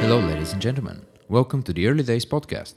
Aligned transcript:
Hello, 0.00 0.18
ladies 0.18 0.54
and 0.54 0.62
gentlemen. 0.62 1.04
Welcome 1.28 1.62
to 1.64 1.74
the 1.74 1.86
Early 1.86 2.02
Days 2.02 2.24
podcast. 2.24 2.72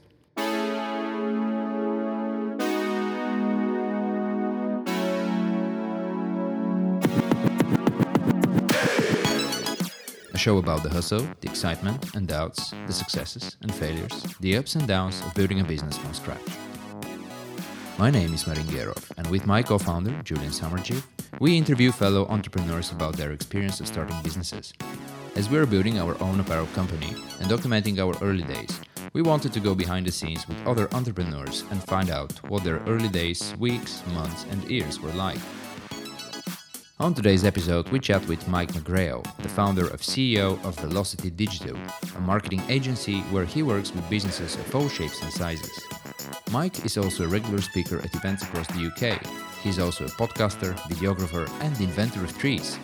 A 10.34 10.38
show 10.38 10.58
about 10.58 10.84
the 10.84 10.90
hustle, 10.90 11.26
the 11.40 11.48
excitement 11.48 12.14
and 12.14 12.28
doubts, 12.28 12.72
the 12.88 12.94
successes 12.94 13.56
and 13.62 13.74
failures, 13.74 14.22
the 14.42 14.58
ups 14.58 14.76
and 14.76 14.86
downs 14.86 15.22
of 15.22 15.34
building 15.34 15.62
a 15.62 15.64
business 15.64 15.98
from 15.98 16.14
scratch. 16.14 16.42
My 17.98 18.12
name 18.12 18.34
is 18.34 18.46
Marin 18.46 18.68
Gerov, 18.68 19.10
and 19.18 19.26
with 19.28 19.48
my 19.48 19.64
co 19.64 19.78
founder, 19.78 20.12
Julian 20.24 20.52
Samarjiev, 20.52 21.02
we 21.40 21.58
interview 21.58 21.94
fellow 21.94 22.28
entrepreneurs 22.28 22.92
about 22.92 23.16
their 23.16 23.32
experience 23.32 23.80
of 23.80 23.88
starting 23.88 24.22
businesses. 24.24 24.74
As 25.36 25.50
we 25.50 25.58
are 25.58 25.66
building 25.66 25.98
our 25.98 26.16
own 26.22 26.40
apparel 26.40 26.68
company 26.76 27.08
and 27.40 27.50
documenting 27.50 27.98
our 27.98 28.16
early 28.24 28.44
days, 28.44 28.80
we 29.14 29.24
wanted 29.24 29.52
to 29.54 29.60
go 29.60 29.74
behind 29.74 30.06
the 30.06 30.12
scenes 30.12 30.48
with 30.48 30.68
other 30.68 30.88
entrepreneurs 30.94 31.64
and 31.72 31.84
find 31.84 32.12
out 32.12 32.32
what 32.50 32.64
their 32.64 32.78
early 32.86 33.10
days, 33.10 33.56
weeks, 33.58 34.04
months, 34.14 34.46
and 34.52 34.64
years 34.70 35.00
were 35.00 35.12
like. 35.14 35.40
On 37.00 37.16
today's 37.16 37.44
episode, 37.44 37.90
we 37.90 38.00
chat 38.00 38.26
with 38.28 38.48
Mike 38.48 38.74
McGrail, 38.74 39.24
the 39.38 39.50
founder 39.50 39.88
of 39.88 40.02
CEO 40.02 40.64
of 40.64 40.80
Velocity 40.80 41.32
Digital, 41.32 41.78
a 42.16 42.22
marketing 42.22 42.62
agency 42.70 43.22
where 43.32 43.46
he 43.46 43.64
works 43.64 43.92
with 43.92 44.08
businesses 44.12 44.54
of 44.54 44.76
all 44.76 44.88
shapes 44.88 45.24
and 45.24 45.34
sizes. 45.34 45.84
Mike 46.52 46.86
is 46.86 46.96
also 46.96 47.24
a 47.24 47.28
regular 47.28 47.60
speaker 47.60 47.98
at 47.98 48.14
events 48.14 48.44
across 48.44 48.68
the 48.68 48.86
UK. 48.86 49.20
He's 49.64 49.80
also 49.80 50.06
a 50.06 50.10
podcaster, 50.10 50.76
videographer, 50.82 51.50
and 51.62 51.80
inventor 51.82 52.24
of 52.24 52.38
trees. 52.38 52.78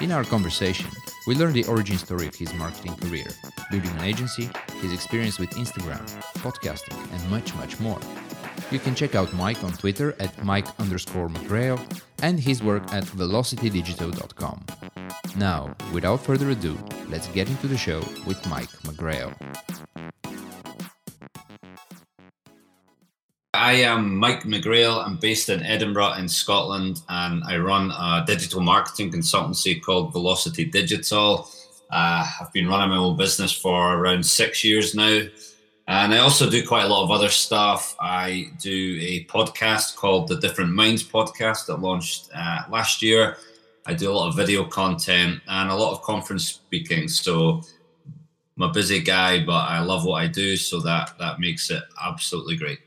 In 0.00 0.12
our 0.12 0.22
conversation, 0.22 0.88
we 1.26 1.34
learn 1.34 1.52
the 1.52 1.64
origin 1.64 1.98
story 1.98 2.28
of 2.28 2.34
his 2.36 2.54
marketing 2.54 2.94
career, 2.96 3.26
building 3.68 3.90
an 3.90 4.04
agency, 4.04 4.48
his 4.80 4.92
experience 4.92 5.40
with 5.40 5.50
Instagram, 5.50 6.00
podcasting, 6.34 6.96
and 7.12 7.30
much, 7.30 7.52
much 7.56 7.80
more. 7.80 7.98
You 8.70 8.78
can 8.78 8.94
check 8.94 9.16
out 9.16 9.34
Mike 9.34 9.62
on 9.64 9.72
Twitter 9.72 10.14
at 10.20 10.44
Mike 10.44 10.68
underscore 10.78 11.28
McGrail 11.28 11.80
and 12.22 12.38
his 12.38 12.62
work 12.62 12.84
at 12.92 13.02
velocitydigital.com. 13.04 14.66
Now, 15.36 15.74
without 15.92 16.20
further 16.20 16.50
ado, 16.50 16.78
let's 17.08 17.26
get 17.28 17.48
into 17.48 17.66
the 17.66 17.76
show 17.76 17.98
with 18.24 18.44
Mike 18.46 18.70
McGrail. 18.84 19.34
I 23.68 23.72
am 23.82 24.16
Mike 24.16 24.44
McGrail. 24.44 25.04
I'm 25.04 25.18
based 25.18 25.50
in 25.50 25.62
Edinburgh 25.62 26.14
in 26.14 26.26
Scotland 26.26 27.02
and 27.10 27.44
I 27.44 27.58
run 27.58 27.90
a 27.90 28.24
digital 28.26 28.62
marketing 28.62 29.12
consultancy 29.12 29.78
called 29.78 30.10
Velocity 30.14 30.64
Digital. 30.64 31.50
Uh, 31.90 32.26
I've 32.40 32.50
been 32.54 32.66
running 32.66 32.88
my 32.88 32.96
own 32.96 33.18
business 33.18 33.52
for 33.52 33.94
around 33.98 34.24
six 34.24 34.64
years 34.64 34.94
now. 34.94 35.20
And 35.86 36.14
I 36.14 36.18
also 36.20 36.48
do 36.48 36.66
quite 36.66 36.86
a 36.86 36.88
lot 36.88 37.04
of 37.04 37.10
other 37.10 37.28
stuff. 37.28 37.94
I 38.00 38.52
do 38.58 38.98
a 39.02 39.26
podcast 39.26 39.96
called 39.96 40.28
the 40.28 40.40
Different 40.40 40.72
Minds 40.72 41.04
podcast 41.04 41.66
that 41.66 41.76
launched 41.76 42.30
uh, 42.34 42.62
last 42.70 43.02
year. 43.02 43.36
I 43.84 43.92
do 43.92 44.10
a 44.10 44.14
lot 44.14 44.28
of 44.28 44.34
video 44.34 44.64
content 44.64 45.42
and 45.46 45.70
a 45.70 45.74
lot 45.74 45.92
of 45.92 46.00
conference 46.00 46.46
speaking. 46.46 47.06
So 47.06 47.60
I'm 48.56 48.62
a 48.62 48.72
busy 48.72 49.00
guy, 49.00 49.44
but 49.44 49.68
I 49.68 49.80
love 49.80 50.06
what 50.06 50.22
I 50.22 50.26
do. 50.26 50.56
So 50.56 50.80
that, 50.80 51.18
that 51.18 51.38
makes 51.38 51.70
it 51.70 51.82
absolutely 52.02 52.56
great. 52.56 52.78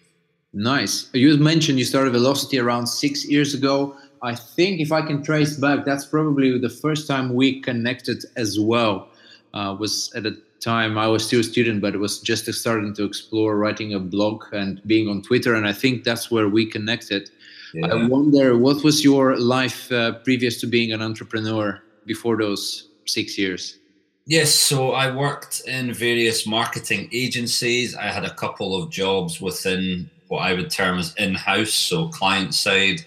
Nice. 0.53 1.09
You 1.13 1.37
mentioned 1.37 1.79
you 1.79 1.85
started 1.85 2.11
Velocity 2.11 2.59
around 2.59 2.87
six 2.87 3.25
years 3.25 3.53
ago. 3.53 3.95
I 4.21 4.35
think 4.35 4.81
if 4.81 4.91
I 4.91 5.01
can 5.01 5.23
trace 5.23 5.55
back, 5.57 5.85
that's 5.85 6.05
probably 6.05 6.57
the 6.59 6.69
first 6.69 7.07
time 7.07 7.33
we 7.33 7.61
connected 7.61 8.25
as 8.35 8.59
well. 8.59 9.09
Uh, 9.53 9.75
was 9.79 10.11
at 10.15 10.25
a 10.25 10.35
time 10.61 10.97
I 10.97 11.07
was 11.07 11.25
still 11.25 11.39
a 11.39 11.43
student, 11.43 11.81
but 11.81 11.95
it 11.95 11.97
was 11.97 12.19
just 12.19 12.51
starting 12.53 12.93
to 12.93 13.03
explore 13.03 13.57
writing 13.57 13.93
a 13.93 13.99
blog 13.99 14.43
and 14.53 14.81
being 14.85 15.09
on 15.09 15.21
Twitter, 15.21 15.55
and 15.55 15.67
I 15.67 15.73
think 15.73 16.03
that's 16.03 16.29
where 16.29 16.47
we 16.47 16.65
connected. 16.65 17.29
Yeah. 17.73 17.87
I 17.87 18.07
wonder 18.07 18.57
what 18.57 18.83
was 18.83 19.03
your 19.03 19.37
life 19.37 19.91
uh, 19.91 20.13
previous 20.19 20.59
to 20.61 20.67
being 20.67 20.91
an 20.91 21.01
entrepreneur 21.01 21.81
before 22.05 22.37
those 22.37 22.89
six 23.05 23.37
years. 23.37 23.77
Yes, 24.25 24.53
so 24.53 24.91
I 24.91 25.13
worked 25.13 25.61
in 25.67 25.93
various 25.93 26.45
marketing 26.45 27.09
agencies. 27.11 27.95
I 27.95 28.03
had 28.03 28.23
a 28.23 28.33
couple 28.33 28.81
of 28.81 28.91
jobs 28.91 29.41
within 29.41 30.09
what 30.31 30.43
I 30.43 30.53
would 30.53 30.69
term 30.69 30.97
as 30.97 31.13
in 31.15 31.35
house, 31.35 31.73
so 31.73 32.07
client 32.07 32.53
side. 32.53 33.01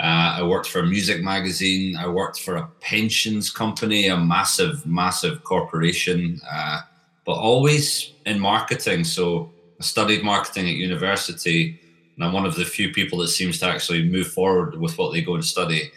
Uh, 0.00 0.38
I 0.38 0.42
worked 0.42 0.68
for 0.68 0.80
a 0.80 0.86
music 0.86 1.22
magazine. 1.22 1.96
I 1.96 2.08
worked 2.08 2.40
for 2.40 2.56
a 2.56 2.66
pensions 2.80 3.48
company, 3.48 4.08
a 4.08 4.16
massive, 4.16 4.84
massive 4.84 5.44
corporation, 5.44 6.40
uh, 6.50 6.80
but 7.24 7.34
always 7.34 8.10
in 8.26 8.40
marketing. 8.40 9.04
So 9.04 9.52
I 9.78 9.84
studied 9.84 10.24
marketing 10.24 10.68
at 10.68 10.74
university, 10.74 11.78
and 12.16 12.24
I'm 12.24 12.32
one 12.32 12.44
of 12.44 12.56
the 12.56 12.64
few 12.64 12.92
people 12.92 13.18
that 13.20 13.28
seems 13.28 13.60
to 13.60 13.66
actually 13.66 14.08
move 14.08 14.26
forward 14.26 14.76
with 14.76 14.98
what 14.98 15.12
they 15.12 15.22
go 15.22 15.36
and 15.36 15.44
study. 15.44 15.92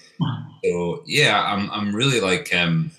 So 0.64 1.02
yeah, 1.08 1.44
I'm 1.44 1.72
I'm 1.72 1.96
really 1.96 2.22
like 2.22 2.54
um, 2.54 2.92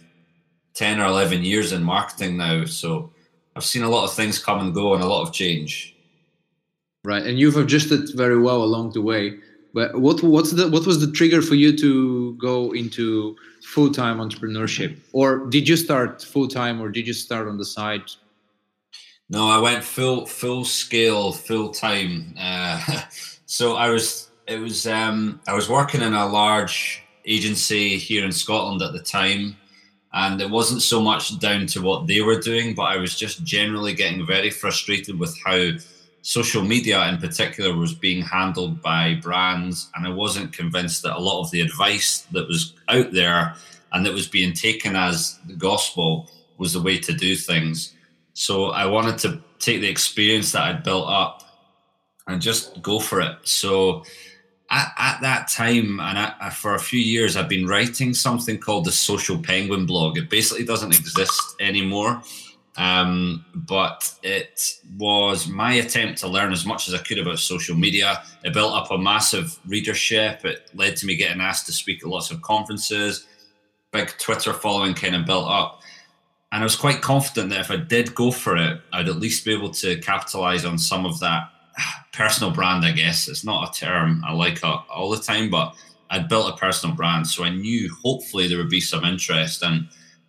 ten 0.74 0.98
or 1.00 1.06
eleven 1.06 1.44
years 1.44 1.70
in 1.70 1.84
marketing 1.84 2.38
now. 2.38 2.64
So 2.64 3.12
I've 3.54 3.64
seen 3.64 3.84
a 3.84 3.88
lot 3.88 4.02
of 4.02 4.14
things 4.14 4.42
come 4.42 4.58
and 4.58 4.74
go 4.74 4.94
and 4.94 5.02
a 5.04 5.06
lot 5.06 5.22
of 5.22 5.32
change. 5.32 5.94
Right, 7.04 7.24
and 7.24 7.38
you've 7.38 7.56
adjusted 7.56 8.10
very 8.14 8.38
well 8.38 8.62
along 8.62 8.92
the 8.92 9.02
way. 9.02 9.38
But 9.74 10.00
what 10.00 10.22
what's 10.22 10.52
the 10.52 10.68
what 10.68 10.86
was 10.86 11.00
the 11.00 11.12
trigger 11.12 11.42
for 11.42 11.54
you 11.54 11.76
to 11.76 12.34
go 12.34 12.72
into 12.72 13.36
full 13.62 13.90
time 13.90 14.18
entrepreneurship, 14.18 14.98
or 15.12 15.46
did 15.46 15.68
you 15.68 15.76
start 15.76 16.22
full 16.22 16.48
time, 16.48 16.80
or 16.80 16.88
did 16.88 17.06
you 17.06 17.12
start 17.12 17.46
on 17.46 17.58
the 17.58 17.64
side? 17.64 18.02
No, 19.30 19.48
I 19.48 19.58
went 19.58 19.84
full 19.84 20.26
full 20.26 20.64
scale, 20.64 21.32
full 21.32 21.70
time. 21.70 22.34
Uh, 22.38 22.80
so 23.46 23.76
I 23.76 23.90
was 23.90 24.30
it 24.46 24.58
was 24.58 24.86
um, 24.86 25.40
I 25.46 25.54
was 25.54 25.68
working 25.68 26.02
in 26.02 26.14
a 26.14 26.26
large 26.26 27.02
agency 27.26 27.98
here 27.98 28.24
in 28.24 28.32
Scotland 28.32 28.80
at 28.80 28.94
the 28.94 29.02
time, 29.02 29.56
and 30.14 30.40
it 30.40 30.50
wasn't 30.50 30.82
so 30.82 31.00
much 31.02 31.38
down 31.38 31.66
to 31.66 31.82
what 31.82 32.06
they 32.06 32.22
were 32.22 32.40
doing, 32.40 32.74
but 32.74 32.84
I 32.84 32.96
was 32.96 33.14
just 33.14 33.44
generally 33.44 33.92
getting 33.92 34.26
very 34.26 34.50
frustrated 34.50 35.18
with 35.18 35.38
how 35.44 35.72
social 36.28 36.60
media 36.60 37.08
in 37.08 37.16
particular 37.16 37.74
was 37.74 37.94
being 37.94 38.20
handled 38.20 38.82
by 38.82 39.14
brands 39.22 39.90
and 39.94 40.06
i 40.06 40.10
wasn't 40.10 40.52
convinced 40.52 41.02
that 41.02 41.16
a 41.16 41.18
lot 41.18 41.40
of 41.40 41.50
the 41.52 41.62
advice 41.62 42.26
that 42.32 42.46
was 42.46 42.74
out 42.90 43.10
there 43.12 43.54
and 43.92 44.04
that 44.04 44.12
was 44.12 44.28
being 44.28 44.52
taken 44.52 44.94
as 44.94 45.38
the 45.46 45.54
gospel 45.54 46.30
was 46.58 46.74
the 46.74 46.82
way 46.82 46.98
to 46.98 47.14
do 47.14 47.34
things. 47.34 47.94
So 48.34 48.66
i 48.66 48.84
wanted 48.84 49.16
to 49.20 49.40
take 49.58 49.80
the 49.80 49.88
experience 49.88 50.52
that 50.52 50.64
i'd 50.64 50.82
built 50.82 51.08
up 51.08 51.44
and 52.26 52.42
just 52.42 52.82
go 52.82 53.00
for 53.00 53.22
it. 53.22 53.36
So 53.44 54.04
at, 54.70 54.92
at 54.98 55.22
that 55.22 55.48
time 55.48 55.98
and 55.98 56.18
I, 56.18 56.50
for 56.50 56.74
a 56.74 56.78
few 56.90 57.00
years 57.00 57.38
i've 57.38 57.48
been 57.48 57.66
writing 57.66 58.12
something 58.12 58.58
called 58.58 58.84
the 58.84 58.92
social 58.92 59.38
penguin 59.38 59.86
blog. 59.86 60.18
It 60.18 60.28
basically 60.28 60.66
doesn't 60.66 60.92
exist 60.92 61.56
anymore 61.58 62.22
um, 62.78 63.44
but 63.54 64.14
it 64.22 64.76
was 64.96 65.48
my 65.48 65.74
attempt 65.74 66.20
to 66.20 66.28
learn 66.28 66.52
as 66.52 66.64
much 66.64 66.86
as 66.86 66.94
I 66.94 66.98
could 66.98 67.18
about 67.18 67.40
social 67.40 67.76
media. 67.76 68.22
It 68.44 68.54
built 68.54 68.72
up 68.72 68.92
a 68.92 68.96
massive 68.96 69.58
readership. 69.66 70.44
It 70.44 70.70
led 70.74 70.94
to 70.96 71.06
me 71.06 71.16
getting 71.16 71.40
asked 71.40 71.66
to 71.66 71.72
speak 71.72 72.04
at 72.04 72.08
lots 72.08 72.30
of 72.30 72.40
conferences. 72.40 73.26
Big 73.92 74.16
Twitter 74.18 74.52
following 74.52 74.94
kind 74.94 75.16
of 75.16 75.26
built 75.26 75.50
up. 75.50 75.80
And 76.52 76.62
I 76.62 76.64
was 76.64 76.76
quite 76.76 77.02
confident 77.02 77.50
that 77.50 77.60
if 77.60 77.70
I 77.72 77.76
did 77.76 78.14
go 78.14 78.30
for 78.30 78.56
it, 78.56 78.80
I'd 78.92 79.08
at 79.08 79.16
least 79.16 79.44
be 79.44 79.52
able 79.52 79.70
to 79.72 79.98
capitalize 79.98 80.64
on 80.64 80.78
some 80.78 81.04
of 81.04 81.18
that 81.18 81.50
personal 82.12 82.52
brand, 82.52 82.84
I 82.84 82.92
guess. 82.92 83.26
It's 83.26 83.44
not 83.44 83.68
a 83.68 83.80
term 83.80 84.22
I 84.24 84.32
like 84.32 84.62
all 84.62 85.10
the 85.10 85.20
time, 85.20 85.50
but 85.50 85.74
I'd 86.10 86.28
built 86.28 86.54
a 86.54 86.56
personal 86.56 86.94
brand. 86.94 87.26
So 87.26 87.42
I 87.42 87.50
knew 87.50 87.92
hopefully 88.04 88.46
there 88.46 88.58
would 88.58 88.70
be 88.70 88.80
some 88.80 89.04
interest. 89.04 89.64
And 89.64 89.88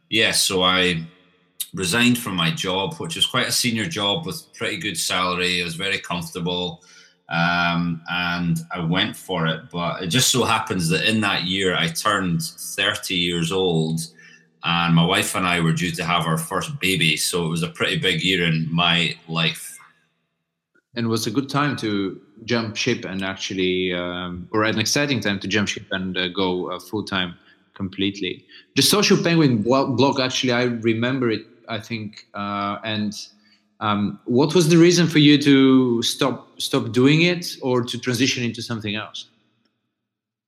yeah, 0.09 0.31
so 0.31 0.63
I 0.63 1.05
resigned 1.73 2.17
from 2.17 2.35
my 2.35 2.51
job, 2.51 2.95
which 2.95 3.15
was 3.15 3.25
quite 3.25 3.47
a 3.47 3.51
senior 3.51 3.85
job 3.85 4.25
with 4.25 4.51
pretty 4.53 4.77
good 4.77 4.97
salary. 4.97 5.61
I 5.61 5.65
was 5.65 5.75
very 5.75 5.99
comfortable. 5.99 6.83
Um, 7.29 8.01
and 8.09 8.59
I 8.73 8.79
went 8.79 9.15
for 9.15 9.45
it. 9.45 9.69
But 9.71 10.03
it 10.03 10.07
just 10.07 10.31
so 10.31 10.43
happens 10.43 10.89
that 10.89 11.07
in 11.07 11.21
that 11.21 11.43
year, 11.43 11.75
I 11.75 11.87
turned 11.87 12.41
30 12.41 13.15
years 13.15 13.51
old, 13.51 13.99
and 14.63 14.95
my 14.95 15.05
wife 15.05 15.35
and 15.35 15.45
I 15.45 15.59
were 15.59 15.73
due 15.73 15.91
to 15.91 16.03
have 16.03 16.25
our 16.25 16.37
first 16.37 16.79
baby. 16.79 17.15
So 17.17 17.45
it 17.45 17.49
was 17.49 17.63
a 17.63 17.69
pretty 17.69 17.97
big 17.97 18.23
year 18.23 18.45
in 18.45 18.67
my 18.73 19.15
life. 19.27 19.77
And 20.95 21.05
it 21.05 21.09
was 21.09 21.27
a 21.27 21.31
good 21.31 21.49
time 21.49 21.75
to 21.77 22.19
jump 22.45 22.75
ship 22.75 23.05
and 23.05 23.23
actually, 23.23 23.93
um, 23.93 24.49
or 24.51 24.63
an 24.63 24.79
exciting 24.79 25.19
time 25.19 25.39
to 25.39 25.47
jump 25.47 25.67
ship 25.67 25.85
and 25.91 26.17
uh, 26.17 26.29
go 26.29 26.71
uh, 26.71 26.79
full 26.79 27.03
time 27.03 27.35
completely. 27.75 28.43
The 28.75 28.81
Social 28.81 29.21
Penguin 29.21 29.61
blog, 29.61 30.19
actually, 30.19 30.51
I 30.51 30.63
remember 30.63 31.29
it 31.29 31.45
I 31.69 31.79
think. 31.79 32.27
Uh, 32.33 32.77
and 32.83 33.15
um, 33.79 34.19
what 34.25 34.53
was 34.53 34.69
the 34.69 34.77
reason 34.77 35.07
for 35.07 35.19
you 35.19 35.37
to 35.41 36.01
stop 36.01 36.59
stop 36.59 36.91
doing 36.91 37.21
it 37.21 37.55
or 37.61 37.83
to 37.83 37.97
transition 37.97 38.43
into 38.43 38.61
something 38.61 38.95
else? 38.95 39.29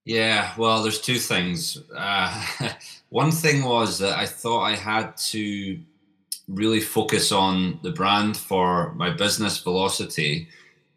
Yeah, 0.03 0.53
well, 0.57 0.81
there's 0.81 0.99
two 0.99 1.19
things. 1.19 1.77
Uh, 1.95 2.45
one 3.09 3.31
thing 3.31 3.63
was 3.63 3.99
that 3.99 4.17
I 4.17 4.25
thought 4.25 4.63
I 4.63 4.75
had 4.75 5.15
to 5.17 5.79
really 6.47 6.81
focus 6.81 7.31
on 7.31 7.79
the 7.83 7.91
brand 7.91 8.35
for 8.35 8.93
my 8.95 9.11
business 9.11 9.59
velocity. 9.59 10.47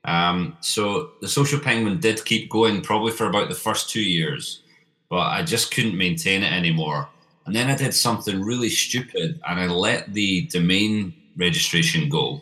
Um, 0.04 0.56
so 0.60 1.12
the 1.20 1.28
social 1.28 1.60
penguin 1.60 2.00
did 2.00 2.24
keep 2.24 2.50
going 2.50 2.80
probably 2.80 3.12
for 3.12 3.26
about 3.26 3.48
the 3.48 3.54
first 3.54 3.88
two 3.88 4.02
years, 4.02 4.62
but 5.08 5.26
I 5.26 5.42
just 5.42 5.72
couldn't 5.72 5.96
maintain 5.96 6.42
it 6.42 6.52
anymore. 6.52 7.08
And 7.46 7.54
then 7.54 7.68
I 7.68 7.76
did 7.76 7.92
something 7.94 8.42
really 8.42 8.70
stupid 8.70 9.40
and 9.46 9.60
I 9.60 9.66
let 9.66 10.12
the 10.12 10.42
domain 10.46 11.14
registration 11.36 12.08
go. 12.08 12.40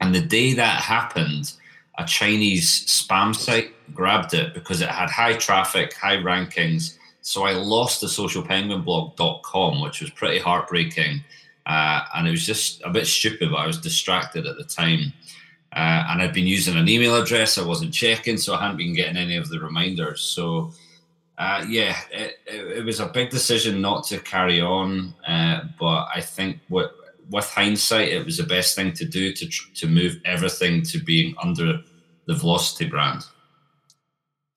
And 0.00 0.14
the 0.14 0.20
day 0.20 0.54
that 0.54 0.82
happened, 0.82 1.52
a 1.98 2.04
Chinese 2.04 2.86
spam 2.86 3.34
site 3.34 3.72
grabbed 3.92 4.34
it 4.34 4.54
because 4.54 4.80
it 4.80 4.88
had 4.88 5.10
high 5.10 5.34
traffic, 5.34 5.94
high 5.94 6.16
rankings. 6.16 6.96
So 7.22 7.44
I 7.44 7.52
lost 7.52 8.00
the 8.00 8.06
socialpenguinblog.com, 8.06 9.80
which 9.82 10.00
was 10.00 10.10
pretty 10.10 10.38
heartbreaking. 10.38 11.22
Uh, 11.66 12.02
and 12.14 12.26
it 12.26 12.30
was 12.30 12.46
just 12.46 12.82
a 12.84 12.90
bit 12.90 13.06
stupid, 13.06 13.50
but 13.50 13.58
I 13.58 13.66
was 13.66 13.78
distracted 13.78 14.46
at 14.46 14.56
the 14.56 14.64
time. 14.64 15.12
Uh, 15.72 16.04
and 16.08 16.22
I'd 16.22 16.32
been 16.32 16.46
using 16.46 16.76
an 16.76 16.88
email 16.88 17.14
address 17.20 17.58
I 17.58 17.64
wasn't 17.64 17.92
checking, 17.92 18.38
so 18.38 18.54
I 18.54 18.62
hadn't 18.62 18.76
been 18.76 18.94
getting 18.94 19.16
any 19.16 19.36
of 19.36 19.48
the 19.50 19.60
reminders. 19.60 20.22
So, 20.22 20.72
uh, 21.40 21.64
yeah, 21.66 21.96
it, 22.12 22.38
it, 22.46 22.78
it, 22.78 22.84
was 22.84 23.00
a 23.00 23.06
big 23.06 23.30
decision 23.30 23.80
not 23.80 24.04
to 24.04 24.18
carry 24.18 24.60
on. 24.60 25.14
Uh, 25.26 25.62
but 25.78 26.06
I 26.14 26.20
think 26.20 26.58
what, 26.68 26.94
with 27.30 27.46
hindsight, 27.46 28.10
it 28.10 28.26
was 28.26 28.36
the 28.36 28.42
best 28.42 28.76
thing 28.76 28.92
to 28.92 29.06
do 29.06 29.32
to 29.32 29.48
to 29.48 29.86
move 29.88 30.20
everything 30.26 30.82
to 30.82 30.98
being 31.02 31.34
under 31.42 31.80
the 32.26 32.34
Velocity 32.34 32.84
brand. 32.90 33.24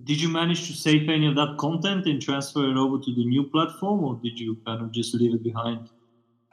Did 0.04 0.22
you 0.22 0.28
manage 0.28 0.68
to 0.68 0.74
save 0.74 1.08
any 1.08 1.26
of 1.26 1.36
that 1.36 1.56
content 1.58 2.06
and 2.06 2.22
transfer 2.22 2.70
it 2.70 2.76
over 2.76 3.02
to 3.02 3.16
the 3.16 3.26
new 3.28 3.44
platform, 3.44 4.04
or 4.04 4.20
did 4.22 4.38
you 4.38 4.58
kind 4.66 4.82
of 4.82 4.92
just 4.92 5.16
leave 5.16 5.34
it 5.34 5.42
behind? 5.42 5.88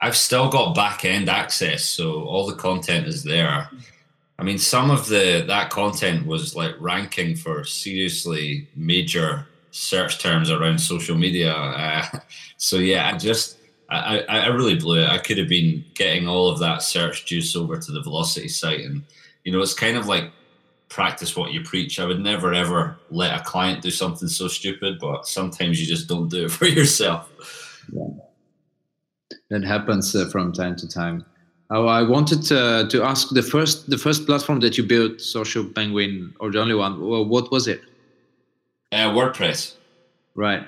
I've 0.01 0.17
still 0.17 0.49
got 0.49 0.77
back 0.77 1.05
end 1.05 1.29
access, 1.29 1.85
so 1.85 2.23
all 2.23 2.47
the 2.47 2.55
content 2.55 3.09
is 3.09 3.25
there. 3.25 3.69
I 4.39 4.45
mean, 4.45 4.59
some 4.59 4.93
of 4.93 5.09
the 5.09 5.45
that 5.49 5.71
content 5.71 6.25
was 6.25 6.55
like 6.55 6.81
ranking 6.81 7.35
for 7.35 7.65
seriously 7.65 8.69
major 8.77 9.49
search 9.71 10.19
terms 10.19 10.51
around 10.51 10.79
social 10.79 11.17
media. 11.17 11.53
Uh, 11.53 12.07
so 12.57 12.77
yeah, 12.77 13.11
I 13.13 13.19
just 13.19 13.59
I, 13.89 14.21
I 14.29 14.47
really 14.47 14.77
blew 14.77 15.03
it. 15.03 15.09
I 15.09 15.19
could 15.19 15.39
have 15.39 15.49
been 15.49 15.85
getting 15.95 16.29
all 16.29 16.49
of 16.49 16.61
that 16.61 16.83
search 16.83 17.27
juice 17.27 17.57
over 17.57 17.77
to 17.77 17.93
the 17.93 18.03
Velocity 18.03 18.49
site, 18.49 18.81
and 18.81 19.03
you 19.45 19.53
know, 19.53 19.61
it's 19.61 19.75
kind 19.75 19.97
of 19.97 20.07
like 20.07 20.31
practice 20.89 21.37
what 21.37 21.53
you 21.53 21.63
preach. 21.63 21.99
I 21.99 22.05
would 22.05 22.21
never 22.21 22.53
ever 22.53 22.97
let 23.11 23.39
a 23.39 23.43
client 23.43 23.83
do 23.83 23.91
something 23.91 24.29
so 24.29 24.49
stupid, 24.49 24.99
but 25.01 25.27
sometimes 25.27 25.81
you 25.81 25.87
just 25.87 26.09
don't 26.09 26.29
do 26.29 26.45
it 26.47 26.51
for 26.53 26.67
yourself. 26.67 27.29
Yeah 27.93 28.07
that 29.51 29.65
happens 29.65 30.15
uh, 30.15 30.29
from 30.31 30.53
time 30.53 30.77
to 30.77 30.89
time. 30.89 31.25
Oh, 31.71 31.87
I 31.87 32.03
wanted 32.03 32.43
to, 32.45 32.89
to 32.91 33.03
ask 33.03 33.29
the 33.31 33.43
first 33.43 33.91
the 33.91 33.99
first 33.99 34.27
platform 34.27 34.61
that 34.61 34.77
you 34.79 34.85
built, 34.85 35.21
Social 35.21 35.65
Penguin, 35.65 36.35
or 36.41 36.51
the 36.51 36.61
only 36.61 36.75
one. 36.75 37.01
Well, 37.01 37.25
what 37.25 37.53
was 37.53 37.69
it? 37.69 37.83
Uh, 38.93 39.11
WordPress. 39.11 39.75
Right. 40.35 40.67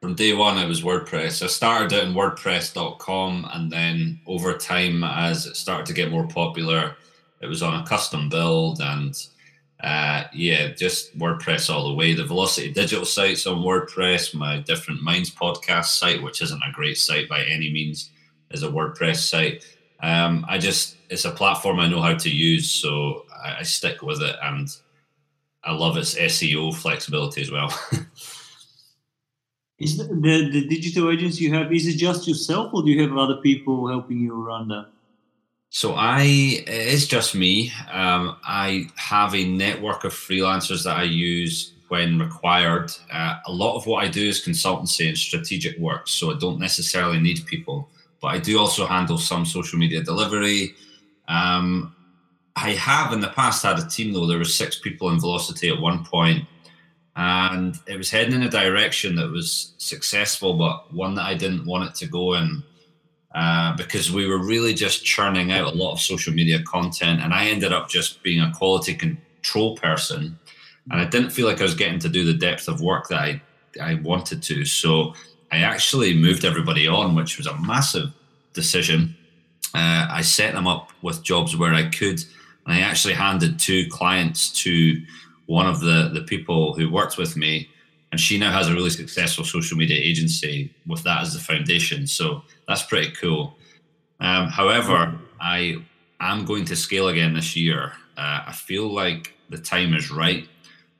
From 0.00 0.14
day 0.14 0.34
one, 0.34 0.56
it 0.58 0.68
was 0.68 0.82
WordPress. 0.82 1.42
I 1.42 1.48
started 1.48 1.92
it 1.92 2.04
in 2.04 2.14
WordPress.com, 2.14 3.48
and 3.52 3.72
then 3.72 4.20
over 4.26 4.56
time, 4.56 5.02
as 5.02 5.46
it 5.46 5.56
started 5.56 5.86
to 5.86 5.92
get 5.92 6.12
more 6.12 6.28
popular, 6.28 6.94
it 7.40 7.46
was 7.46 7.62
on 7.62 7.82
a 7.82 7.86
custom 7.86 8.28
build, 8.28 8.80
and 8.80 9.16
uh, 9.82 10.24
yeah, 10.32 10.68
just 10.74 11.18
WordPress 11.18 11.68
all 11.68 11.88
the 11.88 11.94
way. 11.94 12.14
The 12.14 12.24
Velocity 12.24 12.72
Digital 12.72 13.04
site's 13.04 13.46
on 13.46 13.62
WordPress. 13.62 14.32
My 14.32 14.58
Different 14.58 15.02
Minds 15.02 15.34
podcast 15.34 15.86
site, 15.86 16.22
which 16.22 16.42
isn't 16.42 16.62
a 16.62 16.72
great 16.72 16.98
site 16.98 17.28
by 17.28 17.42
any 17.44 17.72
means, 17.72 18.10
is 18.52 18.62
a 18.62 18.68
WordPress 18.68 19.16
site. 19.16 19.64
Um, 20.00 20.46
I 20.48 20.58
just 20.58 20.96
it's 21.10 21.24
a 21.24 21.30
platform 21.32 21.80
I 21.80 21.88
know 21.88 22.00
how 22.00 22.14
to 22.14 22.30
use, 22.30 22.70
so 22.70 23.26
I, 23.44 23.56
I 23.58 23.62
stick 23.64 24.02
with 24.02 24.22
it, 24.22 24.36
and 24.42 24.68
I 25.66 25.72
love 25.72 25.96
its 25.96 26.14
SEO 26.14 26.74
flexibility 26.74 27.42
as 27.42 27.50
well. 27.50 27.72
is 29.78 29.96
the, 29.96 30.04
the, 30.04 30.50
the 30.50 30.66
digital 30.66 31.10
agency 31.10 31.44
you 31.44 31.54
have? 31.54 31.72
Is 31.72 31.86
it 31.86 31.96
just 31.96 32.28
yourself, 32.28 32.72
or 32.72 32.82
do 32.82 32.90
you 32.90 33.02
have 33.02 33.16
other 33.16 33.36
people 33.36 33.88
helping 33.88 34.20
you 34.20 34.40
around 34.40 34.68
that? 34.68 34.86
So 35.70 35.94
I 35.94 36.22
it's 36.22 37.06
just 37.06 37.34
me. 37.34 37.72
Um, 37.90 38.36
I 38.44 38.88
have 38.96 39.34
a 39.34 39.46
network 39.46 40.04
of 40.04 40.12
freelancers 40.12 40.84
that 40.84 40.96
I 40.96 41.02
use 41.02 41.72
when 41.88 42.18
required. 42.18 42.92
Uh, 43.12 43.36
a 43.46 43.52
lot 43.52 43.76
of 43.76 43.86
what 43.86 44.04
I 44.04 44.08
do 44.08 44.26
is 44.28 44.44
consultancy 44.44 45.08
and 45.08 45.18
strategic 45.18 45.76
work, 45.78 46.08
so 46.08 46.32
I 46.32 46.38
don't 46.38 46.60
necessarily 46.60 47.18
need 47.18 47.44
people 47.46 47.90
but 48.20 48.28
I 48.28 48.38
do 48.38 48.58
also 48.58 48.86
handle 48.86 49.18
some 49.18 49.44
social 49.44 49.78
media 49.78 50.02
delivery. 50.02 50.74
Um, 51.28 51.94
I 52.56 52.70
have 52.70 53.12
in 53.12 53.20
the 53.20 53.28
past 53.28 53.62
had 53.62 53.78
a 53.78 53.86
team 53.86 54.12
though. 54.12 54.26
There 54.26 54.38
were 54.38 54.44
six 54.44 54.78
people 54.78 55.10
in 55.10 55.20
Velocity 55.20 55.68
at 55.68 55.80
one 55.80 56.04
point, 56.04 56.44
and 57.14 57.78
it 57.86 57.96
was 57.96 58.10
heading 58.10 58.34
in 58.34 58.42
a 58.42 58.48
direction 58.48 59.14
that 59.16 59.30
was 59.30 59.74
successful, 59.78 60.54
but 60.54 60.92
one 60.92 61.14
that 61.14 61.26
I 61.26 61.34
didn't 61.34 61.66
want 61.66 61.88
it 61.88 61.94
to 61.96 62.06
go 62.06 62.34
in. 62.34 62.62
Uh, 63.34 63.76
because 63.76 64.10
we 64.10 64.26
were 64.26 64.38
really 64.38 64.72
just 64.72 65.04
churning 65.04 65.52
out 65.52 65.66
a 65.66 65.76
lot 65.76 65.92
of 65.92 66.00
social 66.00 66.32
media 66.32 66.62
content, 66.62 67.20
and 67.20 67.34
I 67.34 67.48
ended 67.48 67.70
up 67.70 67.86
just 67.86 68.22
being 68.22 68.40
a 68.40 68.50
quality 68.54 68.94
control 68.94 69.76
person, 69.76 70.38
and 70.90 71.00
I 71.00 71.04
didn't 71.04 71.30
feel 71.30 71.46
like 71.46 71.60
I 71.60 71.64
was 71.64 71.74
getting 71.74 71.98
to 71.98 72.08
do 72.08 72.24
the 72.24 72.32
depth 72.32 72.66
of 72.66 72.80
work 72.80 73.08
that 73.08 73.18
I 73.18 73.42
I 73.78 73.94
wanted 73.96 74.42
to. 74.44 74.64
So 74.64 75.14
I 75.52 75.58
actually 75.58 76.14
moved 76.14 76.46
everybody 76.46 76.88
on, 76.88 77.14
which 77.14 77.36
was 77.38 77.46
a 77.46 77.56
massive 77.58 78.10
decision. 78.52 79.14
Uh, 79.74 80.06
I 80.10 80.22
set 80.22 80.54
them 80.54 80.66
up 80.66 80.90
with 81.02 81.22
jobs 81.22 81.56
where 81.56 81.74
I 81.74 81.88
could, 81.90 82.24
and 82.66 82.74
I 82.74 82.80
actually 82.80 83.14
handed 83.14 83.58
two 83.58 83.86
clients 83.90 84.50
to 84.62 85.00
one 85.46 85.66
of 85.66 85.80
the 85.80 86.10
the 86.12 86.22
people 86.22 86.74
who 86.74 86.90
worked 86.90 87.18
with 87.18 87.36
me, 87.36 87.68
and 88.12 88.20
she 88.20 88.38
now 88.38 88.52
has 88.52 88.68
a 88.68 88.74
really 88.74 88.90
successful 88.90 89.44
social 89.44 89.76
media 89.76 89.96
agency 89.98 90.74
with 90.86 91.02
that 91.04 91.22
as 91.22 91.32
the 91.32 91.40
foundation. 91.40 92.06
So 92.06 92.42
that's 92.68 92.82
pretty 92.82 93.12
cool. 93.12 93.56
Um, 94.20 94.48
however, 94.48 95.18
I 95.40 95.76
am 96.20 96.44
going 96.44 96.64
to 96.66 96.76
scale 96.76 97.08
again 97.08 97.34
this 97.34 97.54
year. 97.54 97.92
Uh, 98.16 98.44
I 98.46 98.52
feel 98.52 98.92
like 98.92 99.34
the 99.50 99.58
time 99.58 99.94
is 99.94 100.10
right 100.10 100.48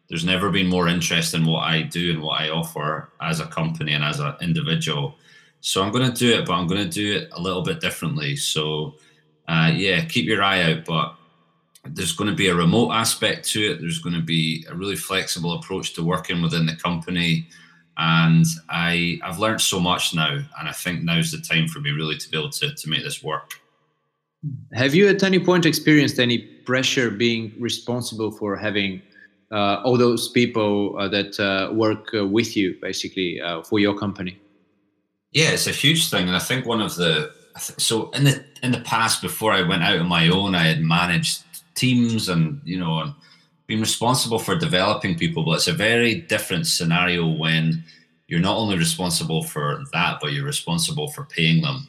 there's 0.08 0.24
never 0.24 0.50
been 0.50 0.68
more 0.68 0.88
interest 0.88 1.34
in 1.34 1.44
what 1.46 1.64
I 1.64 1.82
do 1.82 2.12
and 2.12 2.22
what 2.22 2.40
I 2.40 2.50
offer 2.50 3.10
as 3.20 3.40
a 3.40 3.46
company 3.46 3.92
and 3.92 4.04
as 4.04 4.20
an 4.20 4.34
individual. 4.40 5.16
So 5.60 5.82
I'm 5.82 5.90
going 5.90 6.11
to 6.11 6.16
do 6.16 6.38
it, 6.38 6.46
but 6.46 6.52
I'm 6.52 6.66
going 6.66 6.82
to 6.82 6.88
do 6.88 7.16
it 7.16 7.28
a 7.32 7.40
little 7.40 7.62
bit 7.62 7.80
differently. 7.80 8.37
So 8.37 8.94
uh, 9.49 9.73
yeah, 9.75 10.04
keep 10.04 10.26
your 10.26 10.42
eye 10.42 10.62
out. 10.62 10.85
But 10.85 11.15
there's 11.88 12.12
going 12.12 12.31
to 12.31 12.37
be 12.37 12.49
a 12.49 12.55
remote 12.55 12.93
aspect 12.93 13.49
to 13.50 13.73
it. 13.73 13.81
There's 13.81 13.99
going 13.99 14.14
to 14.14 14.23
be 14.23 14.66
a 14.69 14.75
really 14.75 14.97
flexible 14.97 15.52
approach 15.55 15.95
to 15.95 16.05
working 16.05 16.43
within 16.43 16.66
the 16.66 16.76
company. 16.76 17.49
And 17.99 18.45
I, 18.69 19.19
I've 19.23 19.38
learned 19.38 19.61
so 19.61 19.81
much 19.81 20.14
now, 20.14 20.33
and 20.59 20.69
I 20.69 20.73
think 20.73 21.02
now's 21.02 21.33
the 21.33 21.38
time 21.38 21.66
for 21.69 21.81
me 21.81 21.90
really 21.90 22.19
to 22.19 22.31
be 22.31 22.38
able 22.38 22.50
to, 22.50 22.75
to 22.75 22.88
make 22.90 23.02
this 23.02 23.23
work. 23.23 23.52
Have 24.75 24.95
you 24.95 25.09
at 25.09 25.23
any 25.23 25.38
point 25.38 25.64
experienced 25.64 26.19
any 26.19 26.38
pressure 26.38 27.11
being 27.11 27.52
responsible 27.59 28.31
for 28.31 28.57
having 28.57 29.02
uh, 29.50 29.81
all 29.85 29.97
those 29.97 30.28
people 30.28 30.97
uh, 30.99 31.09
that 31.09 31.40
uh, 31.40 31.73
work 31.73 32.11
with 32.12 32.57
you 32.57 32.76
basically 32.83 33.40
for 33.64 33.78
your 33.78 33.97
company? 33.97 34.38
Yeah, 35.33 35.50
it's 35.50 35.66
a 35.66 35.73
huge 35.73 36.11
thing, 36.11 36.26
and 36.26 36.37
I 36.37 36.38
think 36.38 36.66
one 36.66 36.81
of 36.81 36.95
the 36.97 37.33
so 37.59 38.11
in 38.11 38.25
the 38.25 38.45
in 38.62 38.73
the 38.73 38.81
past 38.81 39.23
before 39.23 39.52
I 39.52 39.62
went 39.62 39.83
out 39.83 39.99
on 39.99 40.07
my 40.07 40.28
own, 40.28 40.55
I 40.55 40.64
had 40.64 40.81
managed 40.81 41.43
teams 41.76 42.28
and 42.28 42.61
you 42.64 42.78
know 42.78 42.99
and 42.99 43.14
been 43.66 43.80
responsible 43.80 44.38
for 44.38 44.56
developing 44.56 45.18
people, 45.18 45.45
but 45.45 45.52
it's 45.52 45.68
a 45.68 45.73
very 45.73 46.14
different 46.14 46.66
scenario 46.66 47.26
when 47.26 47.85
you're 48.28 48.40
not 48.40 48.56
only 48.56 48.76
responsible 48.76 49.42
for 49.42 49.83
that, 49.92 50.18
but 50.21 50.33
you're 50.33 50.45
responsible 50.45 51.09
for 51.09 51.25
paying 51.25 51.62
them. 51.62 51.88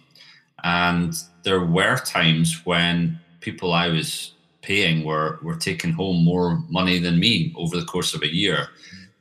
And 0.63 1.13
there 1.44 1.63
were 1.63 1.98
times 1.98 2.65
when 2.65 3.20
people 3.41 3.74
I 3.74 3.88
was 3.89 4.34
paying 4.62 5.03
were 5.06 5.39
were 5.41 5.56
taking 5.56 5.94
home 5.94 6.24
more 6.24 6.63
money 6.70 7.00
than 7.00 7.20
me 7.20 7.53
over 7.56 7.77
the 7.77 7.86
course 7.86 8.13
of 8.13 8.22
a 8.24 8.34
year. 8.34 8.70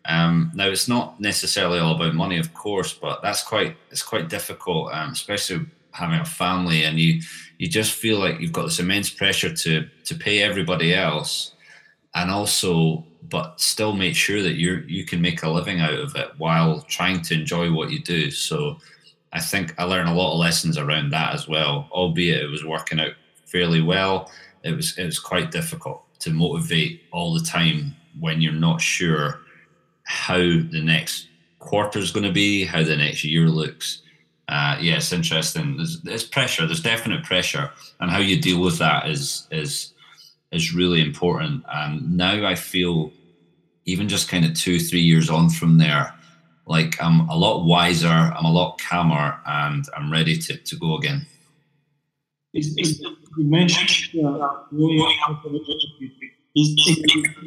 Um, 0.09 0.51
now 0.55 0.69
it's 0.69 0.89
not 0.89 1.21
necessarily 1.21 1.79
all 1.79 1.95
about 1.95 2.15
money, 2.15 2.39
of 2.39 2.55
course, 2.55 2.93
but 2.93 3.23
that's 3.23 3.43
quite 3.43 3.77
it's 3.91 4.03
quite 4.03 4.29
difficult, 4.29 4.93
um, 4.93 5.13
especially 5.13 5.67
having 5.93 6.21
a 6.21 6.25
family, 6.25 6.85
and 6.85 6.99
you 6.99 7.21
you 7.59 7.69
just 7.69 7.93
feel 7.93 8.19
like 8.19 8.41
you've 8.41 8.53
got 8.53 8.65
this 8.65 8.79
immense 8.79 9.11
pressure 9.11 9.55
to 9.55 9.89
to 10.05 10.15
pay 10.15 10.43
everybody 10.43 10.95
else, 10.95 11.55
and 12.15 12.31
also 12.31 13.05
but 13.29 13.61
still 13.61 13.93
make 13.93 14.15
sure 14.15 14.43
that 14.43 14.55
you 14.55 14.85
you 14.87 15.05
can 15.05 15.21
make 15.21 15.43
a 15.43 15.51
living 15.51 15.81
out 15.81 15.95
of 15.95 16.15
it 16.17 16.31
while 16.39 16.83
trying 16.83 17.23
to 17.23 17.35
enjoy 17.35 17.73
what 17.73 17.91
you 17.91 18.01
do. 18.01 18.31
So 18.31 18.79
I 19.33 19.41
think 19.41 19.75
I 19.79 19.85
learned 19.85 20.09
a 20.09 20.15
lot 20.15 20.33
of 20.33 20.39
lessons 20.39 20.79
around 20.79 21.11
that 21.11 21.35
as 21.35 21.49
well, 21.49 21.89
albeit 21.91 22.43
it 22.43 22.51
was 22.51 22.65
working 22.65 23.01
out 23.01 23.13
fairly 23.47 23.81
well 23.81 24.31
it 24.67 24.75
was 24.75 24.99
it 24.99 25.05
was 25.05 25.19
quite 25.19 25.51
difficult 25.51 26.03
to 26.19 26.31
motivate 26.31 27.03
all 27.13 27.33
the 27.35 27.45
time 27.45 27.95
when 28.19 28.41
you're 28.41 28.53
not 28.53 28.81
sure 28.81 29.41
how 30.05 30.39
the 30.39 30.83
next 30.83 31.29
quarter 31.59 31.99
is 31.99 32.11
going 32.11 32.27
to 32.27 32.33
be, 32.33 32.65
how 32.65 32.83
the 32.83 32.97
next 32.97 33.25
year 33.25 33.49
looks. 33.49 34.03
Uh, 34.49 34.79
yeah, 34.81 34.97
it's 34.97 35.13
interesting. 35.13 35.77
There's, 35.77 36.01
there's 36.03 36.25
pressure. 36.25 36.67
There's 36.67 36.83
definite 36.83 37.25
pressure, 37.25 37.71
and 38.01 38.11
how 38.11 38.19
you 38.19 38.41
deal 38.41 38.61
with 38.61 38.79
that 38.79 39.09
is 39.09 39.47
is 39.51 39.93
is 40.53 40.73
really 40.73 41.01
important. 41.03 41.65
And 41.73 42.17
now 42.17 42.47
I 42.47 42.55
feel, 42.55 43.13
even 43.87 44.09
just 44.09 44.29
kind 44.29 44.45
of 44.45 44.55
two, 44.55 44.79
three 44.79 45.01
years 45.01 45.29
on 45.29 45.51
from 45.51 45.79
there, 45.79 46.15
like 46.67 46.97
I'm 47.03 47.29
a 47.29 47.37
lot 47.37 47.65
wiser. 47.65 48.07
I'm 48.09 48.45
a 48.45 48.53
lot 48.53 48.81
calmer, 48.81 49.41
and 49.47 49.85
I'm 49.97 50.13
ready 50.13 50.37
to 50.39 50.57
to 50.57 50.77
go 50.77 50.97
again. 50.97 51.27
Is, 52.55 52.75
is, 52.79 53.01
you 53.01 53.45
mentioned 53.45 54.25
uh, 54.25 54.63
is 56.57 56.75
city 56.85 57.23
like 57.23 57.27
a 57.27 57.39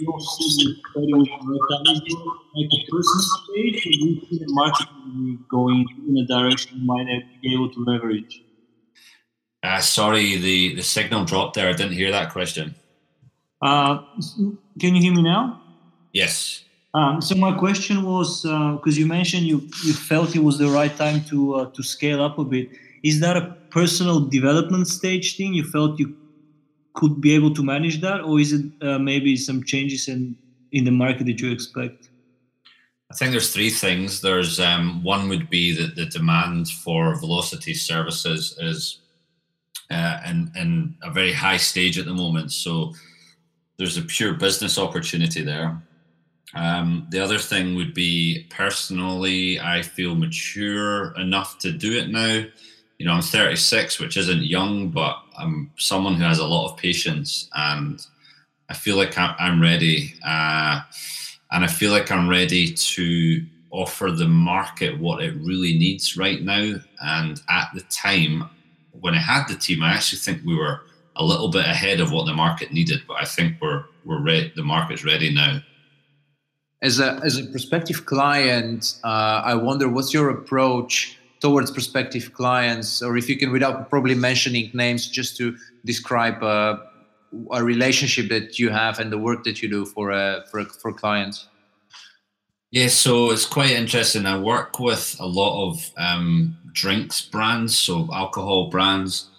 personal 2.91 3.23
stage, 3.23 3.85
or 3.85 3.91
you 3.91 4.21
see 4.29 4.37
the 4.37 4.45
market 4.49 4.87
going 5.49 5.85
in 6.07 6.17
a 6.17 6.25
direction 6.27 6.79
you 6.79 6.85
might 6.85 7.23
be 7.41 7.53
able 7.53 7.69
to 7.71 7.83
leverage? 7.83 8.43
Uh, 9.63 9.79
sorry, 9.79 10.37
the, 10.37 10.75
the 10.75 10.83
signal 10.83 11.25
dropped 11.25 11.55
there. 11.55 11.69
I 11.69 11.73
didn't 11.73 11.93
hear 11.93 12.11
that 12.11 12.31
question. 12.31 12.75
Uh, 13.61 13.99
can 14.79 14.95
you 14.95 15.01
hear 15.01 15.13
me 15.13 15.23
now? 15.23 15.61
Yes. 16.13 16.63
Um, 16.93 17.21
so 17.21 17.35
my 17.35 17.51
question 17.57 18.03
was 18.03 18.43
because 18.43 18.97
uh, 18.97 18.99
you 18.99 19.05
mentioned 19.05 19.43
you, 19.43 19.61
you 19.83 19.93
felt 19.93 20.35
it 20.35 20.43
was 20.43 20.57
the 20.57 20.67
right 20.67 20.95
time 20.95 21.23
to 21.25 21.55
uh, 21.55 21.71
to 21.71 21.83
scale 21.83 22.23
up 22.23 22.39
a 22.39 22.43
bit. 22.43 22.69
Is 23.03 23.19
that 23.19 23.37
a 23.37 23.55
personal 23.69 24.21
development 24.21 24.87
stage 24.87 25.37
thing? 25.37 25.53
You 25.53 25.63
felt 25.65 25.99
you 25.99 26.15
could 26.93 27.22
be 27.22 27.34
able 27.36 27.53
to 27.53 27.63
manage 27.63 28.01
that, 28.01 28.22
or 28.22 28.39
is 28.39 28.53
it 28.53 28.65
uh, 28.81 29.00
maybe 29.00 29.36
some 29.36 29.63
changes 29.63 30.08
in 30.08 30.36
in 30.72 30.86
the 30.86 30.91
market 30.91 31.25
that 31.25 31.39
you 31.41 31.51
expect? 31.51 32.10
I 33.12 33.15
think 33.15 33.31
there's 33.31 33.53
three 33.53 33.72
things. 33.72 34.22
There's 34.22 34.60
um, 34.60 35.03
one 35.03 35.29
would 35.29 35.50
be 35.50 35.74
that 35.75 35.96
the 35.96 36.05
demand 36.05 36.69
for 36.69 37.15
velocity 37.19 37.74
services 37.74 38.55
is 38.60 39.00
uh, 39.89 40.19
in 40.25 40.51
in 40.55 40.96
a 41.01 41.12
very 41.12 41.34
high 41.34 41.58
stage 41.58 41.98
at 41.98 42.05
the 42.05 42.13
moment. 42.13 42.51
So 42.51 42.93
there's 43.77 43.98
a 43.98 44.03
pure 44.03 44.34
business 44.34 44.77
opportunity 44.77 45.41
there. 45.41 45.81
Um, 46.55 47.08
the 47.10 47.19
other 47.19 47.38
thing 47.38 47.75
would 47.75 47.93
be 47.93 48.48
personally, 48.50 49.60
I 49.60 49.84
feel 49.84 50.15
mature 50.15 51.15
enough 51.15 51.60
to 51.60 51.72
do 51.72 51.98
it 51.98 52.10
now 52.10 52.43
you 52.99 53.05
know, 53.05 53.13
I'm 53.13 53.21
36, 53.21 53.99
which 53.99 54.17
isn't 54.17 54.43
young, 54.43 54.89
but 54.89 55.17
I'm 55.37 55.71
someone 55.77 56.15
who 56.15 56.23
has 56.23 56.39
a 56.39 56.45
lot 56.45 56.69
of 56.69 56.77
patience, 56.77 57.49
and 57.55 58.05
I 58.69 58.73
feel 58.73 58.97
like 58.97 59.17
I'm 59.17 59.61
ready, 59.61 60.13
uh, 60.23 60.81
and 61.51 61.63
I 61.63 61.67
feel 61.67 61.91
like 61.91 62.11
I'm 62.11 62.29
ready 62.29 62.73
to 62.73 63.45
offer 63.71 64.11
the 64.11 64.27
market 64.27 64.99
what 64.99 65.23
it 65.23 65.33
really 65.35 65.77
needs 65.77 66.17
right 66.17 66.41
now. 66.41 66.75
And 67.01 67.41
at 67.49 67.69
the 67.73 67.81
time 67.89 68.49
when 68.99 69.13
I 69.13 69.19
had 69.19 69.47
the 69.47 69.55
team, 69.55 69.81
I 69.81 69.93
actually 69.93 70.19
think 70.19 70.45
we 70.45 70.55
were 70.55 70.81
a 71.15 71.23
little 71.23 71.49
bit 71.49 71.65
ahead 71.65 72.01
of 72.01 72.11
what 72.11 72.25
the 72.25 72.33
market 72.33 72.73
needed, 72.73 73.03
but 73.07 73.17
I 73.21 73.25
think 73.25 73.61
we're 73.61 73.85
we're 74.03 74.21
ready. 74.21 74.51
The 74.55 74.63
market's 74.63 75.05
ready 75.05 75.33
now. 75.33 75.61
As 76.81 76.99
a 76.99 77.19
as 77.23 77.37
a 77.37 77.45
prospective 77.45 78.05
client, 78.05 78.99
uh, 79.05 79.41
I 79.45 79.55
wonder 79.55 79.87
what's 79.87 80.13
your 80.13 80.29
approach 80.29 81.18
towards 81.39 81.72
prospective 81.72 82.34
clients, 82.34 83.01
or 83.01 83.17
if 83.17 83.29
you 83.29 83.38
can, 83.38 83.51
without 83.51 83.89
probably 83.89 84.15
mentioning 84.15 84.69
names, 84.74 85.08
just 85.08 85.38
to 85.38 85.55
describe 85.86 86.43
uh, 86.43 86.77
a 87.51 87.63
relationship 87.63 88.29
that 88.29 88.60
you 88.60 88.69
have 88.69 89.00
and 89.00 89.12
the 89.12 89.17
work 89.17 89.43
that 89.43 89.62
you 89.62 89.69
do 89.69 89.86
for 89.86 90.12
uh, 90.12 90.43
for 90.51 90.65
for 90.65 90.93
clients. 90.93 91.48
Yeah, 92.72 92.88
so 92.88 93.31
it's 93.31 93.48
quite 93.48 93.72
interesting. 93.72 94.27
I 94.27 94.38
work 94.38 94.79
with 94.79 95.15
a 95.19 95.25
lot 95.25 95.69
of 95.69 95.91
um, 95.98 96.55
drinks 96.72 97.22
brands, 97.22 97.77
so 97.77 98.08
alcohol 98.13 98.69
brands, 98.69 99.29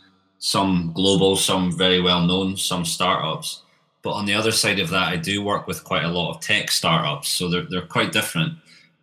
some 0.40 0.92
global, 0.94 1.36
some 1.36 1.76
very 1.76 2.00
well 2.00 2.26
known, 2.26 2.56
some 2.56 2.84
startups. 2.84 3.62
But 4.02 4.12
on 4.12 4.26
the 4.26 4.34
other 4.34 4.50
side 4.50 4.80
of 4.80 4.88
that, 4.90 5.12
I 5.12 5.16
do 5.16 5.42
work 5.42 5.66
with 5.66 5.84
quite 5.84 6.04
a 6.04 6.08
lot 6.08 6.34
of 6.34 6.40
tech 6.40 6.70
startups, 6.70 7.28
so 7.28 7.48
they're 7.48 7.66
they're 7.68 7.86
quite 7.86 8.12
different. 8.12 8.54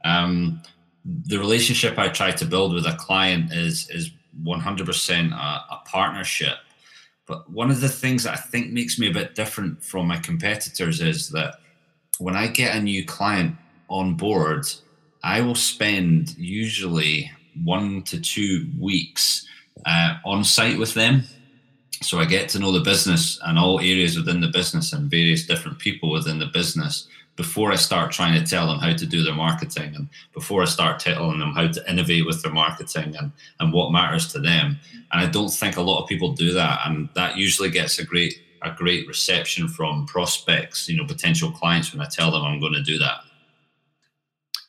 Um, 0.04 0.62
the 1.07 1.37
relationship 1.37 1.97
I 1.97 2.09
try 2.09 2.31
to 2.31 2.45
build 2.45 2.73
with 2.73 2.85
a 2.85 2.95
client 2.95 3.53
is 3.53 3.89
is 3.89 4.11
100% 4.43 5.31
a, 5.31 5.35
a 5.35 5.81
partnership. 5.85 6.57
But 7.25 7.49
one 7.49 7.71
of 7.71 7.81
the 7.81 7.89
things 7.89 8.23
that 8.23 8.33
I 8.33 8.37
think 8.37 8.71
makes 8.71 8.99
me 8.99 9.09
a 9.09 9.13
bit 9.13 9.35
different 9.35 9.83
from 9.83 10.07
my 10.07 10.17
competitors 10.17 11.01
is 11.01 11.29
that 11.29 11.55
when 12.19 12.35
I 12.35 12.47
get 12.47 12.75
a 12.75 12.81
new 12.81 13.05
client 13.05 13.55
on 13.89 14.15
board, 14.15 14.65
I 15.23 15.41
will 15.41 15.55
spend 15.55 16.37
usually 16.37 17.31
one 17.63 18.03
to 18.03 18.19
two 18.19 18.67
weeks 18.79 19.45
uh, 19.85 20.15
on 20.25 20.43
site 20.43 20.77
with 20.77 20.93
them. 20.93 21.23
So 22.01 22.19
I 22.19 22.25
get 22.25 22.47
to 22.49 22.59
know 22.59 22.71
the 22.71 22.81
business 22.81 23.39
and 23.43 23.57
all 23.57 23.79
areas 23.79 24.15
within 24.15 24.39
the 24.39 24.49
business 24.49 24.93
and 24.93 25.09
various 25.09 25.45
different 25.45 25.79
people 25.79 26.11
within 26.11 26.37
the 26.37 26.45
business 26.53 27.07
before 27.38 27.72
I 27.72 27.75
start 27.75 28.12
trying 28.12 28.34
to 28.38 28.50
tell 28.50 28.67
them 28.67 28.79
how 28.79 28.94
to 28.94 29.06
do 29.06 29.24
their 29.24 29.34
marketing 29.34 29.96
and 29.96 30.10
before 30.34 30.63
I 30.63 30.65
start 30.65 31.00
telling 31.00 31.39
them 31.39 31.53
how 31.53 31.67
to 31.67 31.89
innovate 31.89 32.25
with 32.25 32.41
their 32.41 32.51
marketing 32.51 33.15
and, 33.15 33.32
and 33.60 33.72
what 33.72 33.91
matters 33.91 34.34
to 34.34 34.39
them. 34.39 34.77
And 35.12 35.22
I 35.22 35.27
don't 35.27 35.53
think 35.53 35.77
a 35.77 35.82
lot 35.82 36.01
of 36.01 36.10
people 36.10 36.34
do 36.34 36.51
that. 36.53 36.79
And 36.86 37.08
that 37.15 37.38
usually 37.38 37.70
gets 37.70 38.00
a 38.00 38.06
great 38.06 38.41
a 38.63 38.72
great 38.72 39.08
reception 39.08 39.67
from 39.67 40.08
prospects, 40.08 40.89
you 40.89 40.98
know, 40.98 41.06
potential 41.06 41.51
clients 41.51 41.94
when 41.94 42.01
I 42.01 42.08
tell 42.10 42.32
them 42.32 42.44
I'm 42.44 42.60
going 42.60 42.74
to 42.74 42.82
do 42.82 42.98
that. 42.98 43.20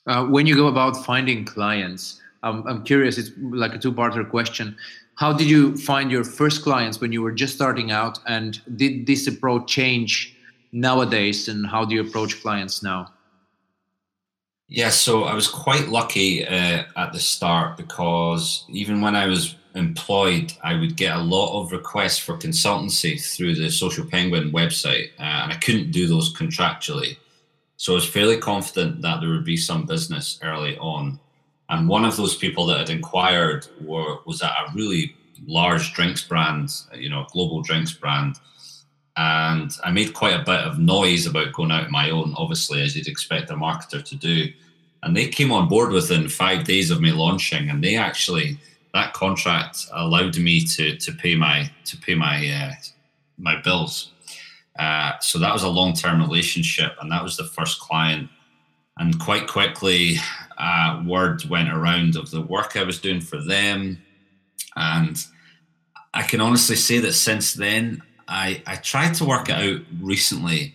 Uh, 0.07 0.27
when 0.27 0.47
you 0.47 0.55
go 0.55 0.67
about 0.67 1.05
finding 1.07 1.47
clients, 1.47 2.21
um, 2.43 2.65
I'm 2.67 2.85
curious, 2.85 3.17
it's 3.17 3.31
like 3.39 3.75
a 3.75 3.79
two-parter 3.79 4.29
question. 4.29 4.77
How 5.15 5.33
did 5.33 5.49
you 5.49 5.75
find 5.79 6.11
your 6.11 6.23
first 6.23 6.63
clients 6.63 7.01
when 7.01 7.13
you 7.13 7.23
were 7.23 7.33
just 7.33 7.55
starting 7.55 7.91
out? 7.91 8.19
And 8.27 8.61
did 8.77 9.07
this 9.07 9.27
approach 9.27 9.67
change 9.67 10.37
nowadays 10.73 11.49
and 11.49 11.67
how 11.67 11.85
do 11.85 11.95
you 11.95 12.03
approach 12.03 12.41
clients 12.43 12.83
now? 12.83 13.13
Yeah 14.69 14.91
so 14.91 15.25
i 15.25 15.35
was 15.35 15.49
quite 15.49 15.89
lucky 15.89 16.47
uh, 16.47 16.85
at 16.97 17.13
the 17.13 17.19
start 17.19 17.79
because 17.79 18.65
even 18.69 19.01
when 19.01 19.17
i 19.17 19.27
was 19.27 19.57
employed 19.75 20.53
i 20.63 20.75
would 20.75 20.95
get 20.95 21.17
a 21.17 21.21
lot 21.21 21.59
of 21.59 21.73
requests 21.73 22.19
for 22.19 22.37
consultancy 22.37 23.19
through 23.19 23.55
the 23.55 23.71
social 23.71 24.05
penguin 24.05 24.53
website 24.53 25.09
uh, 25.19 25.41
and 25.43 25.53
i 25.53 25.57
couldn't 25.57 25.91
do 25.91 26.07
those 26.07 26.35
contractually. 26.35 27.17
So 27.79 27.93
i 27.93 27.95
was 27.95 28.07
fairly 28.07 28.37
confident 28.37 29.01
that 29.01 29.21
there 29.21 29.31
would 29.31 29.45
be 29.45 29.57
some 29.57 29.87
business 29.87 30.39
early 30.43 30.77
on. 30.79 31.19
And 31.71 31.89
one 31.89 32.05
of 32.05 32.17
those 32.17 32.35
people 32.35 32.65
that 32.67 32.79
had 32.79 32.91
inquired 32.91 33.67
were, 33.81 34.19
was 34.27 34.43
at 34.43 34.51
a 34.51 34.73
really 34.75 35.15
large 35.47 35.93
drinks 35.95 36.23
brand 36.23 36.71
you 36.95 37.09
know 37.09 37.27
global 37.33 37.63
drinks 37.63 37.93
brand 37.93 38.37
and 39.19 39.77
I 39.83 39.91
made 39.91 40.15
quite 40.15 40.35
a 40.35 40.45
bit 40.45 40.61
of 40.61 40.79
noise 40.79 41.27
about 41.27 41.53
going 41.53 41.73
out 41.73 41.87
on 41.87 41.91
my 41.91 42.11
own, 42.11 42.35
obviously, 42.37 42.83
as 42.83 42.97
you'd 42.97 43.09
expect 43.09 43.51
a 43.51 43.55
marketer 43.55 44.05
to 44.05 44.17
do. 44.17 44.47
And 45.03 45.17
they 45.17 45.27
came 45.27 45.51
on 45.51 45.69
board 45.69 45.91
within 45.91 46.29
five 46.29 46.63
days 46.63 46.93
of 46.93 47.01
me 47.01 47.11
launching, 47.11 47.69
and 47.69 47.83
they 47.83 47.97
actually 47.97 48.59
that 48.95 49.15
contract 49.15 49.87
allowed 49.93 50.39
me 50.39 50.65
to 50.67 50.97
to 50.97 51.13
pay 51.13 51.35
my 51.35 51.69
to 51.87 51.97
pay 51.97 52.15
my 52.15 52.49
uh, 52.49 52.73
my 53.39 53.61
bills. 53.61 54.13
Uh, 54.79 55.19
so 55.19 55.41
that 55.41 55.53
was 55.53 55.65
a 55.65 55.69
long 55.69 55.95
term 55.95 56.21
relationship, 56.21 56.95
and 57.01 57.11
that 57.11 57.25
was 57.25 57.37
the 57.37 57.45
first 57.45 57.81
client. 57.81 58.31
And 58.99 59.19
quite 59.19 59.49
quickly, 59.49 60.17
uh, 60.59 61.03
word 61.05 61.45
went 61.47 61.71
around 61.71 62.15
of 62.15 62.31
the 62.31 62.41
work 62.41 62.77
I 62.77 62.85
was 62.85 63.01
doing 63.01 63.21
for 63.21 63.43
them, 63.43 64.01
and 64.77 65.17
I 66.15 66.23
can 66.23 66.41
honestly 66.41 66.77
say 66.77 66.99
that 67.01 67.15
since 67.15 67.55
then 67.55 68.03
I, 68.29 68.63
I 68.67 68.77
tried 68.77 69.15
to 69.15 69.25
work 69.25 69.49
it 69.49 69.57
out 69.57 69.81
recently. 70.01 70.75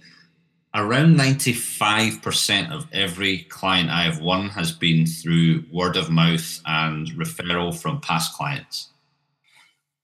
Around 0.75 1.15
95% 1.17 2.71
of 2.71 2.87
every 2.91 3.43
client 3.43 3.91
I 3.91 4.03
have 4.03 4.19
won 4.19 4.49
has 4.49 4.71
been 4.71 5.05
through 5.05 5.63
word 5.71 5.95
of 5.95 6.09
mouth 6.09 6.59
and 6.65 7.07
referral 7.11 7.79
from 7.79 8.01
past 8.01 8.33
clients. 8.33 8.89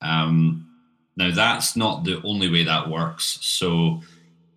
Um, 0.01 0.67
now, 1.17 1.31
that's 1.31 1.75
not 1.75 2.03
the 2.03 2.21
only 2.23 2.49
way 2.49 2.63
that 2.63 2.87
works. 2.87 3.39
So, 3.41 4.01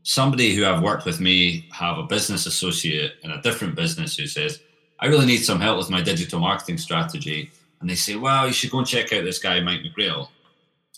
somebody 0.03 0.55
who 0.55 0.67
I've 0.67 0.83
worked 0.83 1.07
with 1.07 1.19
me 1.19 1.67
have 1.73 1.97
a 1.97 2.03
business 2.05 2.45
associate 2.45 3.15
in 3.23 3.31
a 3.31 3.41
different 3.41 3.75
business 3.75 4.17
who 4.17 4.27
says, 4.27 4.61
I 5.01 5.07
really 5.07 5.27
need 5.27 5.39
some 5.39 5.61
help 5.61 5.79
with 5.79 5.91
my 5.91 6.03
digital 6.03 6.41
marketing 6.41 6.79
strategy. 6.79 7.51
And 7.81 7.89
they 7.89 7.95
say, 7.95 8.17
Well, 8.17 8.47
you 8.47 8.53
should 8.53 8.71
go 8.71 8.79
and 8.79 8.87
check 8.87 9.13
out 9.13 9.25
this 9.25 9.39
guy, 9.39 9.61
Mike 9.61 9.81
McGrail 9.81 10.29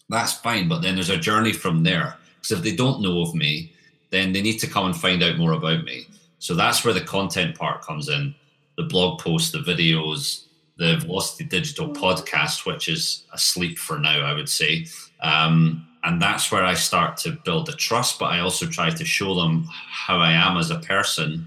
that's 0.08 0.34
fine. 0.34 0.68
But 0.68 0.82
then 0.82 0.94
there's 0.94 1.10
a 1.10 1.16
journey 1.16 1.52
from 1.52 1.82
there. 1.82 2.16
Because 2.36 2.52
if 2.52 2.62
they 2.62 2.76
don't 2.76 3.00
know 3.00 3.22
of 3.22 3.34
me, 3.34 3.72
then 4.10 4.32
they 4.32 4.42
need 4.42 4.58
to 4.58 4.66
come 4.66 4.86
and 4.86 4.96
find 4.96 5.22
out 5.22 5.38
more 5.38 5.52
about 5.52 5.84
me. 5.84 6.06
So 6.38 6.54
that's 6.54 6.84
where 6.84 6.94
the 6.94 7.00
content 7.00 7.56
part 7.56 7.82
comes 7.82 8.08
in 8.08 8.34
the 8.76 8.82
blog 8.82 9.20
posts, 9.20 9.52
the 9.52 9.58
videos, 9.58 10.44
the 10.76 10.96
Velocity 10.96 11.44
Digital 11.44 11.88
podcast, 11.88 12.66
which 12.66 12.88
is 12.88 13.24
asleep 13.32 13.78
for 13.78 13.98
now, 13.98 14.20
I 14.20 14.34
would 14.34 14.48
say. 14.48 14.86
Um, 15.20 15.86
and 16.02 16.20
that's 16.20 16.50
where 16.52 16.64
I 16.64 16.74
start 16.74 17.16
to 17.18 17.38
build 17.44 17.66
the 17.66 17.72
trust, 17.72 18.18
but 18.18 18.26
I 18.26 18.40
also 18.40 18.66
try 18.66 18.90
to 18.90 19.04
show 19.04 19.34
them 19.34 19.68
how 19.70 20.18
I 20.18 20.32
am 20.32 20.56
as 20.56 20.70
a 20.70 20.80
person 20.80 21.46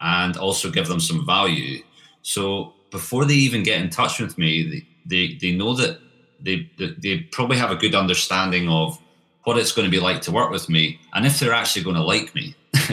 and 0.00 0.36
also 0.36 0.70
give 0.70 0.88
them 0.88 0.98
some 0.98 1.24
value. 1.24 1.82
So 2.22 2.72
before 2.90 3.24
they 3.24 3.34
even 3.34 3.62
get 3.62 3.80
in 3.80 3.90
touch 3.90 4.18
with 4.18 4.36
me, 4.38 4.86
they 5.06 5.36
they 5.40 5.52
know 5.52 5.74
that 5.74 6.00
they 6.42 6.68
they 6.78 7.18
probably 7.32 7.56
have 7.56 7.70
a 7.70 7.76
good 7.76 7.94
understanding 7.94 8.68
of 8.68 8.98
what 9.44 9.58
it's 9.58 9.72
going 9.72 9.84
to 9.86 9.90
be 9.90 10.00
like 10.00 10.20
to 10.22 10.32
work 10.32 10.50
with 10.50 10.68
me 10.68 11.00
and 11.14 11.26
if 11.26 11.40
they're 11.40 11.54
actually 11.54 11.82
going 11.82 11.96
to 11.96 12.02
like 12.02 12.34
me. 12.34 12.54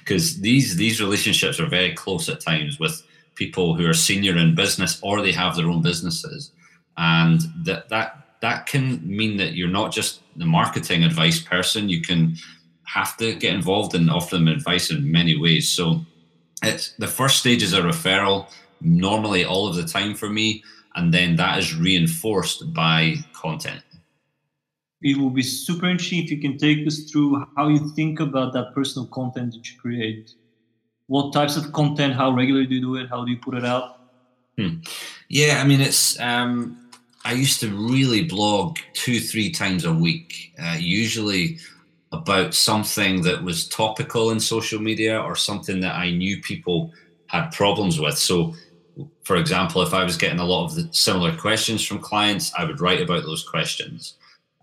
Because 0.00 0.40
these 0.40 0.76
these 0.76 1.00
relationships 1.00 1.60
are 1.60 1.66
very 1.66 1.94
close 1.94 2.28
at 2.28 2.40
times 2.40 2.80
with 2.80 3.02
people 3.36 3.74
who 3.74 3.88
are 3.88 3.94
senior 3.94 4.36
in 4.36 4.54
business 4.54 4.98
or 5.00 5.22
they 5.22 5.30
have 5.30 5.54
their 5.54 5.68
own 5.68 5.80
businesses. 5.80 6.50
And 6.96 7.40
that 7.64 7.88
that 7.88 8.22
that 8.40 8.66
can 8.66 9.00
mean 9.06 9.36
that 9.36 9.54
you're 9.54 9.68
not 9.68 9.92
just 9.92 10.20
the 10.36 10.44
marketing 10.44 11.04
advice 11.04 11.40
person 11.40 11.88
you 11.88 12.02
can 12.02 12.36
have 12.84 13.16
to 13.16 13.34
get 13.34 13.54
involved 13.54 13.94
and 13.94 14.10
offer 14.10 14.36
them 14.36 14.48
advice 14.48 14.90
in 14.90 15.10
many 15.10 15.38
ways. 15.38 15.68
So 15.68 16.04
it's 16.62 16.94
the 16.98 17.06
first 17.06 17.38
stage 17.38 17.62
is 17.62 17.72
a 17.72 17.80
referral. 17.80 18.48
Normally 18.80 19.44
all 19.44 19.68
of 19.68 19.76
the 19.76 19.84
time 19.84 20.14
for 20.14 20.28
me 20.28 20.64
and 20.94 21.12
then 21.12 21.36
that 21.36 21.58
is 21.58 21.74
reinforced 21.74 22.72
by 22.72 23.14
content. 23.32 23.82
It 25.02 25.16
will 25.18 25.30
be 25.30 25.42
super 25.42 25.86
interesting 25.86 26.22
if 26.22 26.30
you 26.30 26.38
can 26.38 26.58
take 26.58 26.86
us 26.86 27.10
through 27.10 27.44
how 27.56 27.68
you 27.68 27.90
think 27.90 28.20
about 28.20 28.52
that 28.52 28.72
personal 28.74 29.08
content 29.08 29.52
that 29.52 29.68
you 29.68 29.78
create. 29.80 30.30
What 31.06 31.32
types 31.32 31.56
of 31.56 31.72
content 31.72 32.14
how 32.14 32.30
regularly 32.30 32.66
do 32.66 32.76
you 32.76 32.80
do 32.80 32.96
it? 32.96 33.08
How 33.08 33.24
do 33.24 33.30
you 33.30 33.38
put 33.38 33.54
it 33.54 33.64
out? 33.64 33.98
Hmm. 34.58 34.80
yeah 35.30 35.62
i 35.62 35.66
mean 35.66 35.80
it's 35.80 36.20
um 36.20 36.76
i 37.24 37.32
used 37.32 37.58
to 37.60 37.70
really 37.70 38.22
blog 38.24 38.76
two 38.92 39.18
three 39.18 39.50
times 39.50 39.86
a 39.86 39.94
week 39.94 40.52
uh, 40.62 40.76
usually 40.78 41.56
about 42.12 42.52
something 42.52 43.22
that 43.22 43.42
was 43.42 43.66
topical 43.66 44.30
in 44.30 44.38
social 44.38 44.78
media 44.78 45.18
or 45.18 45.36
something 45.36 45.80
that 45.80 45.94
i 45.94 46.10
knew 46.10 46.38
people 46.42 46.92
had 47.32 47.50
problems 47.50 47.98
with. 47.98 48.16
So 48.16 48.54
for 49.24 49.36
example, 49.36 49.82
if 49.82 49.94
I 49.94 50.04
was 50.04 50.16
getting 50.16 50.38
a 50.38 50.44
lot 50.44 50.64
of 50.66 50.94
similar 50.94 51.36
questions 51.36 51.84
from 51.84 51.98
clients, 51.98 52.52
I 52.54 52.64
would 52.64 52.80
write 52.80 53.00
about 53.00 53.24
those 53.24 53.42
questions. 53.42 54.14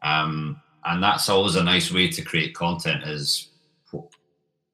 Um, 0.04 0.62
and 0.86 1.04
that's 1.04 1.30
always 1.30 1.56
a 1.56 1.64
nice 1.64 1.92
way 1.92 2.08
to 2.10 2.22
create 2.22 2.54
content 2.56 3.04
is 3.04 3.50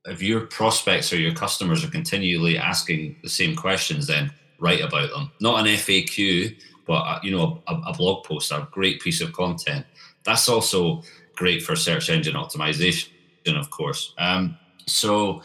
if 0.05 0.21
your 0.21 0.41
prospects 0.41 1.11
or 1.11 1.17
your 1.17 1.33
customers 1.33 1.83
are 1.83 1.89
continually 1.89 2.57
asking 2.57 3.15
the 3.23 3.29
same 3.29 3.55
questions, 3.55 4.07
then 4.07 4.31
write 4.59 4.81
about 4.81 5.09
them. 5.09 5.31
Not 5.41 5.59
an 5.59 5.65
FAQ, 5.65 6.55
but 6.85 7.01
uh, 7.01 7.19
you 7.23 7.31
know, 7.31 7.63
a, 7.67 7.75
a 7.87 7.93
blog 7.93 8.23
post, 8.23 8.51
a 8.51 8.67
great 8.71 9.01
piece 9.01 9.21
of 9.21 9.33
content. 9.33 9.85
That's 10.23 10.47
also 10.47 11.01
great 11.35 11.63
for 11.63 11.75
search 11.75 12.09
engine 12.09 12.35
optimization, 12.35 13.09
of 13.47 13.69
course. 13.71 14.13
Um, 14.17 14.57
so, 14.85 15.41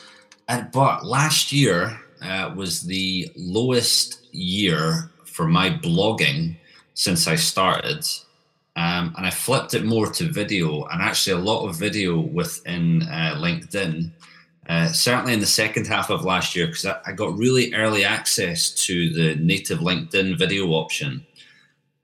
and 0.48 0.70
but 0.70 1.04
last 1.04 1.52
year 1.52 1.98
uh, 2.22 2.52
was 2.54 2.82
the 2.82 3.30
lowest 3.36 4.26
year 4.32 5.10
for 5.24 5.46
my 5.46 5.70
blogging 5.70 6.56
since 6.94 7.26
I 7.26 7.36
started. 7.36 8.04
Um, 8.76 9.14
and 9.16 9.26
I 9.26 9.30
flipped 9.30 9.74
it 9.74 9.84
more 9.84 10.06
to 10.12 10.24
video 10.30 10.84
and 10.84 11.02
actually 11.02 11.40
a 11.40 11.44
lot 11.44 11.66
of 11.66 11.76
video 11.76 12.20
within 12.20 13.02
uh, 13.02 13.34
LinkedIn. 13.36 14.10
Uh, 14.68 14.88
certainly 14.88 15.32
in 15.32 15.40
the 15.40 15.46
second 15.46 15.86
half 15.86 16.10
of 16.10 16.24
last 16.24 16.54
year, 16.54 16.66
because 16.66 16.86
I, 16.86 17.00
I, 17.06 17.12
got 17.12 17.36
really 17.36 17.74
early 17.74 18.04
access 18.04 18.70
to 18.86 19.10
the 19.12 19.34
native 19.42 19.80
LinkedIn 19.80 20.38
video 20.38 20.68
option. 20.68 21.26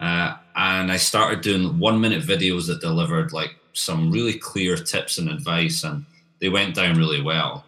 Uh, 0.00 0.34
and 0.56 0.90
I 0.90 0.96
started 0.96 1.42
doing 1.42 1.78
one 1.78 2.00
minute 2.00 2.24
videos 2.24 2.66
that 2.66 2.80
delivered 2.80 3.32
like 3.32 3.54
some 3.72 4.10
really 4.10 4.34
clear 4.34 4.76
tips 4.76 5.18
and 5.18 5.28
advice, 5.28 5.84
and 5.84 6.04
they 6.40 6.48
went 6.48 6.74
down 6.74 6.96
really 6.96 7.22
well. 7.22 7.65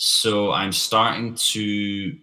So 0.00 0.52
I'm 0.52 0.70
starting 0.70 1.34
to 1.34 2.16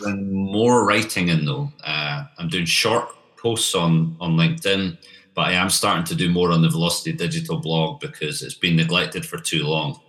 bring 0.00 0.32
more 0.32 0.84
writing 0.84 1.28
in 1.28 1.44
though. 1.44 1.70
Uh, 1.84 2.24
I'm 2.38 2.48
doing 2.48 2.64
short 2.64 3.08
posts 3.36 3.76
on 3.76 4.16
on 4.20 4.32
LinkedIn, 4.32 4.98
but 5.32 5.42
I 5.42 5.52
am 5.52 5.70
starting 5.70 6.02
to 6.06 6.16
do 6.16 6.28
more 6.28 6.50
on 6.50 6.60
the 6.60 6.68
Velocity 6.68 7.12
Digital 7.12 7.60
blog 7.60 8.00
because 8.00 8.42
it's 8.42 8.56
been 8.56 8.74
neglected 8.74 9.24
for 9.24 9.38
too 9.38 9.62
long. 9.62 10.00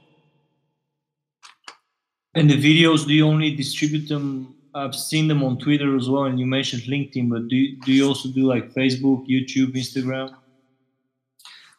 And 2.33 2.49
the 2.49 2.57
videos, 2.57 3.05
do 3.05 3.13
you 3.13 3.27
only 3.27 3.55
distribute 3.55 4.09
them? 4.09 4.55
I've 4.73 4.95
seen 4.95 5.27
them 5.27 5.43
on 5.43 5.59
Twitter 5.59 5.95
as 5.95 6.09
well, 6.09 6.23
and 6.23 6.39
you 6.39 6.47
mentioned 6.47 6.81
LinkedIn, 6.83 7.29
but 7.29 7.49
do 7.49 7.55
you, 7.55 7.79
do 7.81 7.93
you 7.93 8.07
also 8.07 8.29
do 8.29 8.47
like 8.47 8.73
Facebook, 8.73 9.27
YouTube, 9.29 9.75
Instagram? 9.75 10.33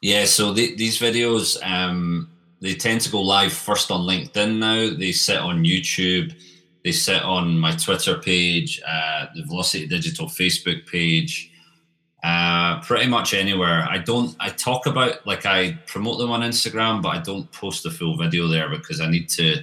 Yeah, 0.01 0.27
so 0.27 0.53
the, 0.53 0.77
these 0.77 1.01
videos, 1.01 1.61
um, 1.67 2.31
they 2.65 2.75
tend 2.75 3.03
to 3.03 3.11
go 3.11 3.21
live 3.21 3.53
first 3.53 3.91
on 3.91 4.07
LinkedIn 4.07 4.57
now. 4.57 4.97
They 4.97 5.13
sit 5.13 5.37
on 5.37 5.65
YouTube. 5.65 6.35
They 6.83 6.93
sit 6.93 7.23
on 7.23 7.59
my 7.59 7.73
Twitter 7.73 8.17
page, 8.17 8.81
uh, 8.89 9.27
the 9.35 9.45
Velocity 9.45 9.87
Digital 9.87 10.29
Facebook 10.29 10.87
page, 10.87 11.53
uh, 12.23 12.81
pretty 12.81 13.07
much 13.07 13.35
anywhere. 13.35 13.87
I 13.89 13.99
don't. 13.99 14.35
I 14.41 14.49
talk 14.49 14.87
about 14.87 15.27
like 15.27 15.45
I 15.45 15.79
promote 15.87 16.19
them 16.19 16.31
on 16.31 16.41
Instagram, 16.41 17.03
but 17.03 17.11
I 17.11 17.21
don't 17.21 17.53
post 17.53 17.83
the 17.83 17.91
full 17.91 18.17
video 18.17 18.49
there 18.49 18.71
because 18.71 18.99
I 18.99 19.11
need 19.11 19.29
to 19.31 19.63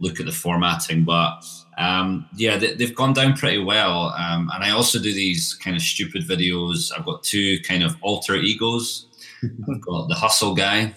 look 0.00 0.18
at 0.18 0.26
the 0.26 0.32
formatting. 0.32 1.04
But 1.04 1.44
um, 1.78 2.28
yeah, 2.34 2.56
they, 2.56 2.74
have 2.84 2.96
gone 2.96 3.12
down 3.12 3.34
pretty 3.36 3.62
well. 3.62 4.12
Um, 4.18 4.50
and 4.52 4.64
I 4.64 4.70
also 4.70 4.98
do 4.98 5.14
these 5.14 5.54
kind 5.54 5.76
of 5.76 5.82
stupid 5.82 6.26
videos. 6.26 6.90
I've 6.96 7.04
got 7.04 7.22
two 7.22 7.60
kind 7.60 7.84
of 7.84 7.96
alter 8.00 8.34
egos. 8.34 9.06
I've 9.44 9.80
got 9.80 10.08
the 10.08 10.16
hustle 10.16 10.54
guy, 10.54 10.94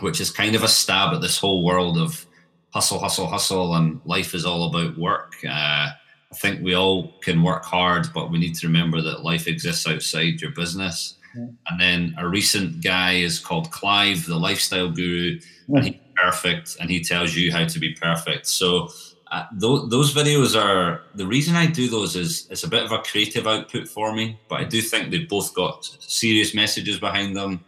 which 0.00 0.20
is 0.20 0.30
kind 0.30 0.54
of 0.54 0.62
a 0.62 0.68
stab 0.68 1.14
at 1.14 1.20
this 1.20 1.38
whole 1.38 1.64
world 1.64 1.98
of 1.98 2.26
hustle, 2.70 2.98
hustle, 2.98 3.26
hustle, 3.26 3.74
and 3.74 4.00
life 4.04 4.34
is 4.34 4.44
all 4.44 4.68
about 4.68 4.98
work. 4.98 5.34
Uh, 5.44 5.90
I 6.30 6.34
think 6.36 6.62
we 6.62 6.74
all 6.74 7.14
can 7.22 7.42
work 7.42 7.64
hard, 7.64 8.08
but 8.12 8.30
we 8.30 8.38
need 8.38 8.54
to 8.56 8.66
remember 8.66 9.00
that 9.00 9.24
life 9.24 9.46
exists 9.46 9.86
outside 9.86 10.40
your 10.40 10.50
business. 10.50 11.14
Yeah. 11.36 11.46
And 11.68 11.80
then 11.80 12.14
a 12.18 12.28
recent 12.28 12.82
guy 12.82 13.14
is 13.14 13.38
called 13.38 13.70
Clive, 13.70 14.26
the 14.26 14.36
lifestyle 14.36 14.90
guru, 14.90 15.40
yeah. 15.68 15.76
and 15.76 15.84
he's 15.86 16.00
perfect, 16.16 16.76
and 16.80 16.90
he 16.90 17.02
tells 17.02 17.34
you 17.34 17.52
how 17.52 17.66
to 17.66 17.78
be 17.78 17.94
perfect. 17.94 18.46
So 18.46 18.90
uh, 19.30 19.44
th- 19.50 19.88
those 19.88 20.14
videos 20.14 20.60
are 20.60 21.02
the 21.14 21.26
reason 21.26 21.54
I 21.54 21.66
do 21.66 21.88
those 21.88 22.16
is 22.16 22.46
it's 22.50 22.64
a 22.64 22.68
bit 22.68 22.82
of 22.82 22.92
a 22.92 22.98
creative 22.98 23.46
output 23.46 23.88
for 23.88 24.14
me, 24.14 24.38
but 24.48 24.60
I 24.60 24.64
do 24.64 24.80
think 24.82 25.10
they've 25.10 25.28
both 25.28 25.54
got 25.54 25.84
serious 26.00 26.54
messages 26.54 26.98
behind 26.98 27.36
them. 27.36 27.64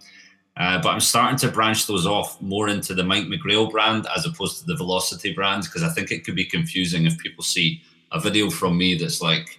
Uh, 0.61 0.79
but 0.83 0.91
I'm 0.91 1.01
starting 1.01 1.39
to 1.39 1.49
branch 1.49 1.87
those 1.87 2.07
off 2.07 2.39
more 2.43 2.69
into 2.69 2.93
the 2.93 3.03
Mike 3.03 3.25
McGrail 3.25 3.71
brand 3.71 4.07
as 4.15 4.27
opposed 4.27 4.61
to 4.61 4.67
the 4.67 4.77
Velocity 4.77 5.33
brand 5.33 5.63
because 5.63 5.83
I 5.83 5.89
think 5.89 6.11
it 6.11 6.23
could 6.23 6.37
be 6.37 6.45
confusing 6.45 7.07
if 7.07 7.17
people 7.17 7.43
see 7.43 7.81
a 8.13 8.21
video 8.21 8.51
from 8.51 8.77
me 8.77 8.95
that's 8.95 9.23
like, 9.23 9.59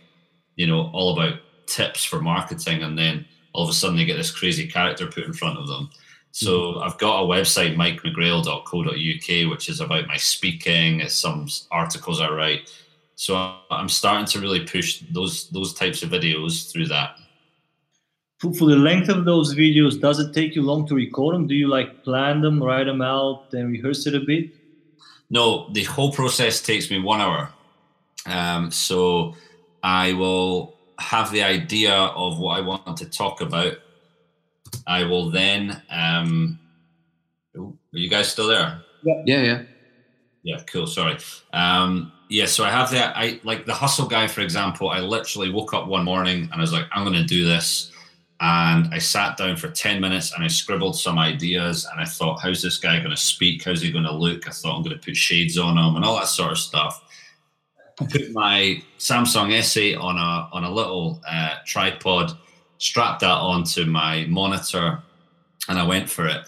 you 0.58 0.68
know, 0.68 0.92
all 0.94 1.18
about 1.18 1.40
tips 1.66 2.04
for 2.04 2.22
marketing 2.22 2.84
and 2.84 2.96
then 2.96 3.26
all 3.54 3.64
of 3.64 3.70
a 3.72 3.74
sudden 3.74 3.98
they 3.98 4.06
get 4.06 4.18
this 4.18 4.30
crazy 4.30 4.68
character 4.68 5.08
put 5.08 5.24
in 5.24 5.34
front 5.34 5.58
of 5.58 5.68
them. 5.68 5.90
So 6.34 6.74
mm-hmm. 6.74 6.84
I've 6.84 7.00
got 7.00 7.24
a 7.24 7.26
website, 7.26 7.76
mikemcgrail.co.uk, 7.76 9.52
which 9.52 9.70
is 9.70 9.80
about 9.80 10.08
my 10.08 10.18
speaking, 10.18 11.00
it's 11.00 11.16
some 11.16 11.48
articles 11.72 12.22
I 12.22 12.30
write. 12.30 12.72
So 13.16 13.56
I'm 13.72 13.90
starting 13.90 14.28
to 14.28 14.40
really 14.40 14.66
push 14.68 15.02
those 15.10 15.50
those 15.50 15.74
types 15.74 16.04
of 16.04 16.12
videos 16.12 16.72
through 16.72 16.90
that 16.90 17.18
for, 18.42 18.52
for 18.54 18.66
the 18.66 18.76
length 18.76 19.08
of 19.10 19.24
those 19.24 19.54
videos, 19.54 20.02
does 20.02 20.20
it 20.20 20.34
take 20.34 20.56
you 20.56 20.64
long 20.64 20.88
to 20.88 20.96
record 20.96 21.36
them? 21.36 21.46
Do 21.46 21.54
you 21.54 21.68
like 21.68 22.04
plan 22.04 22.42
them, 22.42 22.62
write 22.62 22.86
them 22.86 23.02
out, 23.02 23.52
then 23.52 23.72
rehearse 23.72 24.08
it 24.08 24.16
a 24.16 24.20
bit? 24.20 24.50
No, 25.30 25.70
the 25.72 25.84
whole 25.84 26.12
process 26.12 26.60
takes 26.60 26.90
me 26.90 27.00
one 27.00 27.22
hour. 27.22 27.52
Um, 28.26 28.72
so 28.72 29.36
I 29.84 30.14
will 30.14 30.76
have 30.98 31.32
the 31.32 31.44
idea 31.44 31.94
of 31.94 32.40
what 32.40 32.58
I 32.58 32.62
want 32.62 32.98
to 32.98 33.06
talk 33.06 33.42
about. 33.42 33.74
I 34.88 35.04
will 35.04 35.30
then. 35.30 35.82
Um, 35.92 36.60
are 37.56 37.72
you 37.92 38.10
guys 38.10 38.32
still 38.32 38.48
there? 38.48 38.82
Yeah, 39.04 39.22
yeah, 39.26 39.42
yeah. 39.42 39.62
Yeah, 40.44 40.64
cool. 40.66 40.88
Sorry. 40.88 41.18
Um, 41.54 42.12
yeah, 42.30 42.48
so 42.48 42.64
I 42.64 42.72
have 42.72 42.90
that. 42.92 43.16
I 43.16 43.40
like 43.44 43.68
the 43.68 43.74
hustle 43.74 44.08
guy, 44.08 44.26
for 44.26 44.42
example. 44.42 44.90
I 44.90 45.00
literally 45.00 45.52
woke 45.52 45.76
up 45.76 45.88
one 45.88 46.04
morning 46.04 46.44
and 46.44 46.54
I 46.54 46.62
was 46.62 46.74
like, 46.74 46.86
I'm 46.92 47.04
going 47.04 47.16
to 47.16 47.24
do 47.24 47.46
this 47.46 47.92
and 48.42 48.92
I 48.92 48.98
sat 48.98 49.38
down 49.38 49.56
for 49.56 49.70
10 49.70 50.02
minutes 50.02 50.34
and 50.34 50.44
I 50.44 50.48
scribbled 50.48 50.98
some 50.98 51.20
ideas 51.20 51.88
and 51.92 52.02
I 52.02 52.06
thought, 52.06 52.42
how's 52.42 52.64
this 52.64 52.80
guy 52.80 52.98
going 52.98 53.12
to 53.12 53.18
speak? 53.18 53.64
How's 53.64 53.82
he 53.82 53.92
going 53.92 54.04
to 54.04 54.12
look? 54.12 54.48
I 54.48 54.52
thought 54.52 54.76
I'm 54.76 54.82
going 54.82 54.98
to 54.98 55.06
put 55.06 55.16
shades 55.16 55.60
on 55.60 55.78
him 55.78 55.96
and 55.96 56.04
all 56.04 56.16
that 56.16 56.28
sort 56.28 56.52
of 56.52 56.58
stuff. 56.58 57.04
I 58.00 58.06
put 58.06 58.32
my 58.32 58.82
Samsung 58.98 59.54
S8 59.54 60.02
on 60.02 60.18
a 60.18 60.50
on 60.54 60.64
a 60.64 60.72
little 60.72 61.22
uh, 61.28 61.58
tripod, 61.68 62.32
strapped 62.80 63.20
that 63.20 63.28
onto 63.28 63.86
my 63.86 64.26
monitor, 64.26 65.04
and 65.70 65.78
I 65.78 65.86
went 65.86 66.10
for 66.10 66.28
it. 66.28 66.42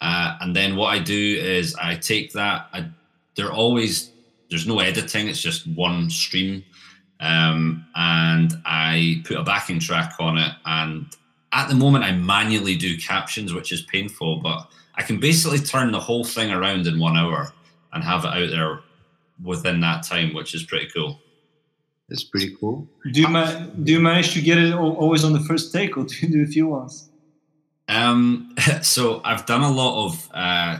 Uh, 0.00 0.38
and 0.40 0.56
then 0.56 0.76
what 0.76 0.94
I 0.94 0.98
do 0.98 1.14
is 1.38 1.74
I 1.74 1.96
take 1.96 2.32
that. 2.32 2.68
I, 2.72 2.88
they're 3.34 3.52
always 3.52 4.12
there's 4.48 4.66
no 4.66 4.78
editing; 4.78 5.28
it's 5.28 5.42
just 5.42 5.66
one 5.66 6.08
stream, 6.08 6.64
um, 7.20 7.84
and 7.96 8.54
I 8.64 9.22
put 9.26 9.36
a 9.36 9.42
backing 9.42 9.80
track 9.80 10.14
on 10.18 10.38
it, 10.38 10.52
and 10.64 11.14
at 11.54 11.68
the 11.68 11.74
moment, 11.74 12.04
I 12.04 12.12
manually 12.12 12.76
do 12.76 12.98
captions, 12.98 13.54
which 13.54 13.72
is 13.72 13.82
painful, 13.82 14.40
but 14.40 14.68
I 14.96 15.02
can 15.02 15.20
basically 15.20 15.60
turn 15.60 15.92
the 15.92 16.00
whole 16.00 16.24
thing 16.24 16.50
around 16.50 16.86
in 16.86 16.98
one 16.98 17.16
hour 17.16 17.52
and 17.92 18.02
have 18.02 18.24
it 18.24 18.28
out 18.28 18.50
there 18.50 18.80
within 19.42 19.80
that 19.80 20.02
time, 20.02 20.34
which 20.34 20.54
is 20.54 20.64
pretty 20.64 20.88
cool. 20.94 21.20
It's 22.08 22.24
pretty 22.24 22.56
cool. 22.60 22.86
Do 23.12 23.20
you 23.20 23.28
ma- 23.28 23.66
do 23.82 23.92
you 23.92 24.00
manage 24.00 24.34
to 24.34 24.42
get 24.42 24.58
it 24.58 24.74
always 24.74 25.24
on 25.24 25.32
the 25.32 25.40
first 25.40 25.72
take, 25.72 25.96
or 25.96 26.04
do 26.04 26.14
you 26.20 26.28
do 26.28 26.42
a 26.42 26.46
few 26.46 26.66
ones? 26.66 27.08
Um, 27.88 28.54
so 28.82 29.22
I've 29.24 29.46
done 29.46 29.62
a 29.62 29.70
lot 29.70 30.06
of 30.06 30.28
uh, 30.34 30.78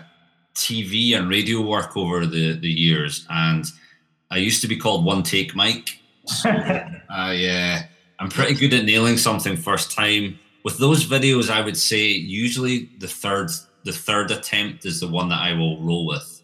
TV 0.54 1.16
and 1.16 1.30
radio 1.30 1.62
work 1.62 1.96
over 1.96 2.26
the 2.26 2.58
the 2.58 2.68
years, 2.68 3.26
and 3.30 3.64
I 4.30 4.36
used 4.36 4.60
to 4.62 4.68
be 4.68 4.76
called 4.76 5.04
One 5.04 5.22
Take 5.22 5.54
Mike. 5.56 5.98
So, 6.26 6.50
I 7.10 7.46
uh, 7.46 7.82
I'm 8.18 8.28
pretty 8.28 8.54
good 8.54 8.74
at 8.74 8.84
nailing 8.84 9.16
something 9.16 9.56
first 9.56 9.92
time. 9.92 10.38
With 10.64 10.78
those 10.78 11.06
videos, 11.06 11.50
I 11.50 11.60
would 11.60 11.76
say 11.76 12.06
usually 12.08 12.90
the 12.98 13.08
third 13.08 13.50
the 13.84 13.92
third 13.92 14.30
attempt 14.30 14.86
is 14.86 15.00
the 15.00 15.08
one 15.08 15.28
that 15.28 15.40
I 15.40 15.52
will 15.52 15.80
roll 15.82 16.06
with. 16.06 16.42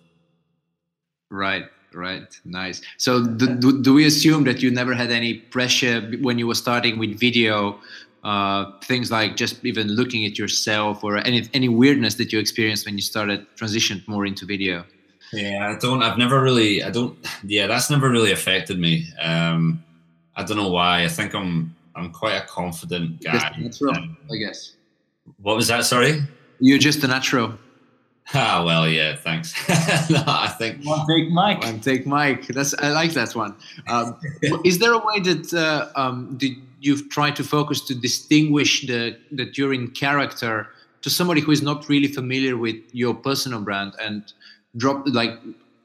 Right, 1.31 1.65
right, 1.95 2.29
nice. 2.45 2.83
So 2.99 3.25
do, 3.25 3.57
do, 3.57 3.81
do 3.81 3.95
we 3.95 4.05
assume 4.05 4.45
that 4.45 4.63
you 4.63 4.71
never 4.71 4.93
had 4.93 5.11
any 5.11 5.35
pressure 5.35 6.03
when 6.21 6.39
you 6.39 6.47
were 6.47 6.55
starting 6.55 6.99
with 6.99 7.19
video? 7.19 7.81
Uh, 8.23 8.79
things 8.85 9.11
like 9.11 9.37
just 9.37 9.65
even 9.65 9.89
looking 9.89 10.27
at 10.27 10.39
yourself 10.39 11.03
or 11.03 11.17
any 11.17 11.49
any 11.55 11.71
weirdness 11.71 12.17
that 12.17 12.31
you 12.31 12.39
experienced 12.39 12.85
when 12.85 12.95
you 12.95 13.01
started 13.01 13.47
transitioned 13.57 14.07
more 14.07 14.27
into 14.27 14.45
video. 14.45 14.85
Yeah, 15.33 15.73
I 15.75 15.79
don't. 15.79 16.03
I've 16.03 16.19
never 16.19 16.43
really. 16.43 16.83
I 16.83 16.91
don't. 16.91 17.17
Yeah, 17.45 17.67
that's 17.67 17.89
never 17.89 18.11
really 18.11 18.33
affected 18.33 18.79
me. 18.79 19.07
Um, 19.23 19.83
I 20.37 20.43
don't 20.45 20.57
know 20.57 20.71
why. 20.71 21.05
I 21.05 21.09
think 21.09 21.35
I'm. 21.35 21.75
I'm 22.01 22.13
quite 22.13 22.37
a 22.37 22.47
confident 22.47 23.23
guy. 23.23 23.55
Natural, 23.59 23.97
um, 23.97 24.17
I 24.33 24.37
guess. 24.37 24.75
What 25.43 25.57
was 25.57 25.69
that? 25.69 25.85
Sorry. 25.85 26.23
You're 26.59 26.79
just 26.79 27.05
a 27.05 27.09
natural. 27.09 27.55
Ah, 28.33 28.63
well, 28.65 28.87
yeah, 28.87 29.17
thanks. 29.17 29.53
no, 30.09 30.23
I 30.25 30.55
think 30.57 30.85
one 30.85 31.05
take 31.09 31.31
Mike. 31.31 31.63
One 31.63 31.81
take 31.81 32.07
Mike. 32.07 32.47
That's 32.47 32.75
I 32.75 32.91
like 32.91 33.13
that 33.15 33.35
one. 33.35 33.57
Um, 33.89 34.21
is 34.65 34.79
there 34.79 34.93
a 34.93 34.99
way 34.99 35.19
that 35.19 35.53
uh, 35.53 35.89
um, 36.01 36.37
did 36.37 36.53
you've 36.81 37.09
tried 37.09 37.35
to 37.37 37.43
focus 37.43 37.81
to 37.89 37.95
distinguish 37.95 38.87
the 38.87 39.19
that 39.33 39.59
you're 39.59 39.75
in 39.75 39.91
character 39.91 40.69
to 41.03 41.11
somebody 41.11 41.41
who 41.41 41.51
is 41.51 41.61
not 41.61 41.89
really 41.89 42.07
familiar 42.07 42.57
with 42.57 42.77
your 42.93 43.15
personal 43.15 43.63
brand 43.63 43.95
and 44.01 44.33
drop 44.77 45.03
like 45.07 45.37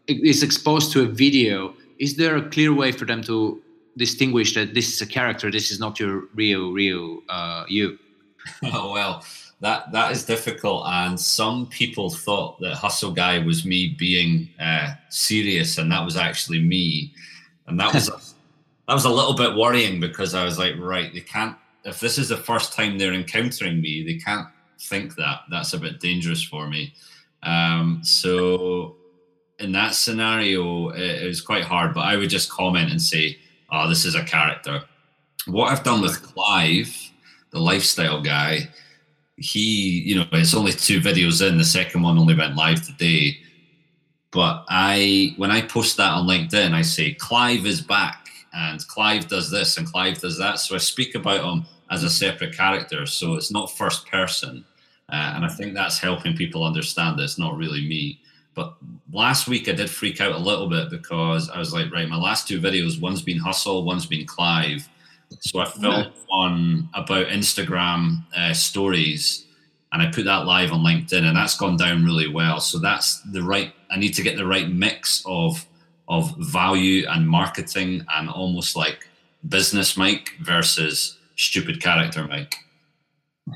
is 0.08 0.44
exposed 0.44 0.92
to 0.92 1.02
a 1.02 1.08
video? 1.08 1.74
Is 1.98 2.16
there 2.16 2.36
a 2.36 2.48
clear 2.48 2.72
way 2.76 2.92
for 2.92 3.06
them 3.06 3.24
to 3.24 3.60
distinguish 3.98 4.54
that 4.56 4.74
this 4.74 4.94
is 4.94 5.02
a 5.02 5.06
character, 5.06 5.50
this 5.52 5.72
is 5.72 5.80
not 5.80 6.00
your 6.00 6.24
real, 6.34 6.72
real 6.72 7.22
uh, 7.30 7.66
you? 7.68 7.98
Oh 8.64 8.94
well 8.94 9.24
that 9.62 9.92
that 9.92 10.12
is 10.12 10.26
difficult. 10.26 10.86
And 10.88 11.20
some 11.20 11.68
people 11.68 12.10
thought 12.10 12.60
that 12.60 12.76
Hustle 12.76 13.12
Guy 13.12 13.40
was 13.40 13.66
me 13.66 13.96
being 13.98 14.50
uh, 14.60 14.94
serious, 15.10 15.78
and 15.78 15.92
that 15.92 16.04
was 16.04 16.18
actually 16.18 16.62
me. 16.62 17.14
And 17.68 17.80
that 17.80 17.94
was 17.94 18.08
that 18.88 18.94
was 18.94 19.06
a 19.06 19.10
little 19.10 19.34
bit 19.34 19.56
worrying 19.56 20.00
because 20.00 20.34
I 20.34 20.44
was 20.44 20.60
like, 20.60 20.76
right, 20.78 21.14
they 21.14 21.22
can't. 21.22 21.58
If 21.84 22.00
this 22.00 22.18
is 22.18 22.30
the 22.30 22.38
first 22.38 22.74
time 22.74 22.98
they're 22.98 23.14
encountering 23.14 23.82
me, 23.82 24.04
they 24.04 24.18
can't 24.18 24.48
think 24.80 25.16
that. 25.16 25.42
That's 25.50 25.74
a 25.74 25.80
bit 25.80 26.00
dangerous 26.00 26.44
for 26.44 26.68
me. 26.68 26.94
Um, 27.44 28.02
so 28.04 28.98
in 29.60 29.72
that 29.72 29.94
scenario, 29.94 30.90
it, 30.90 31.24
it 31.24 31.28
was 31.28 31.42
quite 31.42 31.64
hard. 31.64 31.94
But 31.94 32.02
I 32.02 32.18
would 32.18 32.30
just 32.30 32.52
comment 32.52 32.92
and 32.92 33.02
say, 33.02 33.38
"Oh, 33.76 33.90
this 33.90 34.06
is 34.06 34.16
a 34.16 34.24
character." 34.24 34.84
What 35.48 35.72
I've 35.72 35.84
done 35.84 36.02
with 36.02 36.24
Clive, 36.24 37.12
the 37.52 37.60
lifestyle 37.60 38.22
guy, 38.22 38.70
he, 39.38 40.02
you 40.02 40.16
know, 40.16 40.26
it's 40.32 40.56
only 40.56 40.72
two 40.72 41.00
videos 41.00 41.48
in. 41.48 41.58
The 41.58 41.64
second 41.66 42.02
one 42.02 42.18
only 42.18 42.36
went 42.36 42.56
live 42.56 42.86
today. 42.86 43.38
But 44.32 44.66
I, 44.68 45.34
when 45.38 45.52
I 45.52 45.62
post 45.62 45.98
that 45.98 46.12
on 46.12 46.28
LinkedIn, 46.28 46.74
I 46.74 46.82
say 46.82 47.14
Clive 47.14 47.66
is 47.66 47.82
back, 47.82 48.28
and 48.54 48.86
Clive 48.88 49.28
does 49.28 49.50
this, 49.50 49.78
and 49.78 49.88
Clive 49.88 50.20
does 50.20 50.38
that. 50.40 50.60
So 50.60 50.76
I 50.76 50.80
speak 50.80 51.16
about 51.16 51.46
him 51.46 51.66
as 51.92 52.04
a 52.04 52.10
separate 52.10 52.56
character. 52.56 53.06
So 53.06 53.36
it's 53.36 53.52
not 53.52 53.72
first 53.72 54.08
person, 54.08 54.66
uh, 55.10 55.34
and 55.36 55.46
I 55.46 55.50
think 55.50 55.74
that's 55.74 56.00
helping 56.00 56.36
people 56.36 56.66
understand 56.66 57.18
that 57.18 57.24
it's 57.24 57.40
not 57.40 57.56
really 57.58 57.88
me. 57.88 58.20
But 58.56 58.76
last 59.12 59.48
week 59.48 59.70
I 59.70 59.74
did 59.74 59.90
freak 59.90 60.22
out 60.22 60.32
a 60.32 60.38
little 60.38 60.68
bit 60.70 60.90
because 60.90 61.50
I 61.50 61.60
was 61.60 61.74
like, 61.74 61.92
right, 61.92 62.10
my 62.10 62.18
last 62.18 62.48
two 62.48 62.60
videos, 62.60 63.00
one's 63.00 63.22
been 63.22 63.38
Hustle, 63.38 63.84
one's 63.84 64.06
been 64.06 64.26
Clive 64.26 64.90
so 65.40 65.60
I 65.60 65.66
filmed 65.66 66.12
one 66.28 66.90
about 66.94 67.28
Instagram 67.28 68.24
uh, 68.36 68.54
stories 68.54 69.46
and 69.92 70.02
I 70.02 70.12
put 70.12 70.26
that 70.26 70.46
live 70.46 70.72
on 70.72 70.84
LinkedIn 70.84 71.24
and 71.24 71.38
that's 71.38 71.58
gone 71.58 71.78
down 71.78 72.04
really 72.04 72.28
well. 72.28 72.60
So 72.60 72.80
that's 72.80 73.22
the 73.22 73.44
right, 73.44 73.74
I 73.92 73.98
need 73.98 74.14
to 74.16 74.22
get 74.22 74.38
the 74.38 74.46
right 74.46 74.70
mix 74.70 75.24
of, 75.26 75.66
of 76.08 76.36
value 76.38 77.06
and 77.10 77.28
marketing 77.28 78.06
and 78.14 78.30
almost 78.30 78.76
like 78.76 79.08
business 79.48 79.98
Mike 79.98 80.32
versus 80.42 81.18
stupid 81.36 81.82
character 81.82 82.28
Mike. 82.28 82.56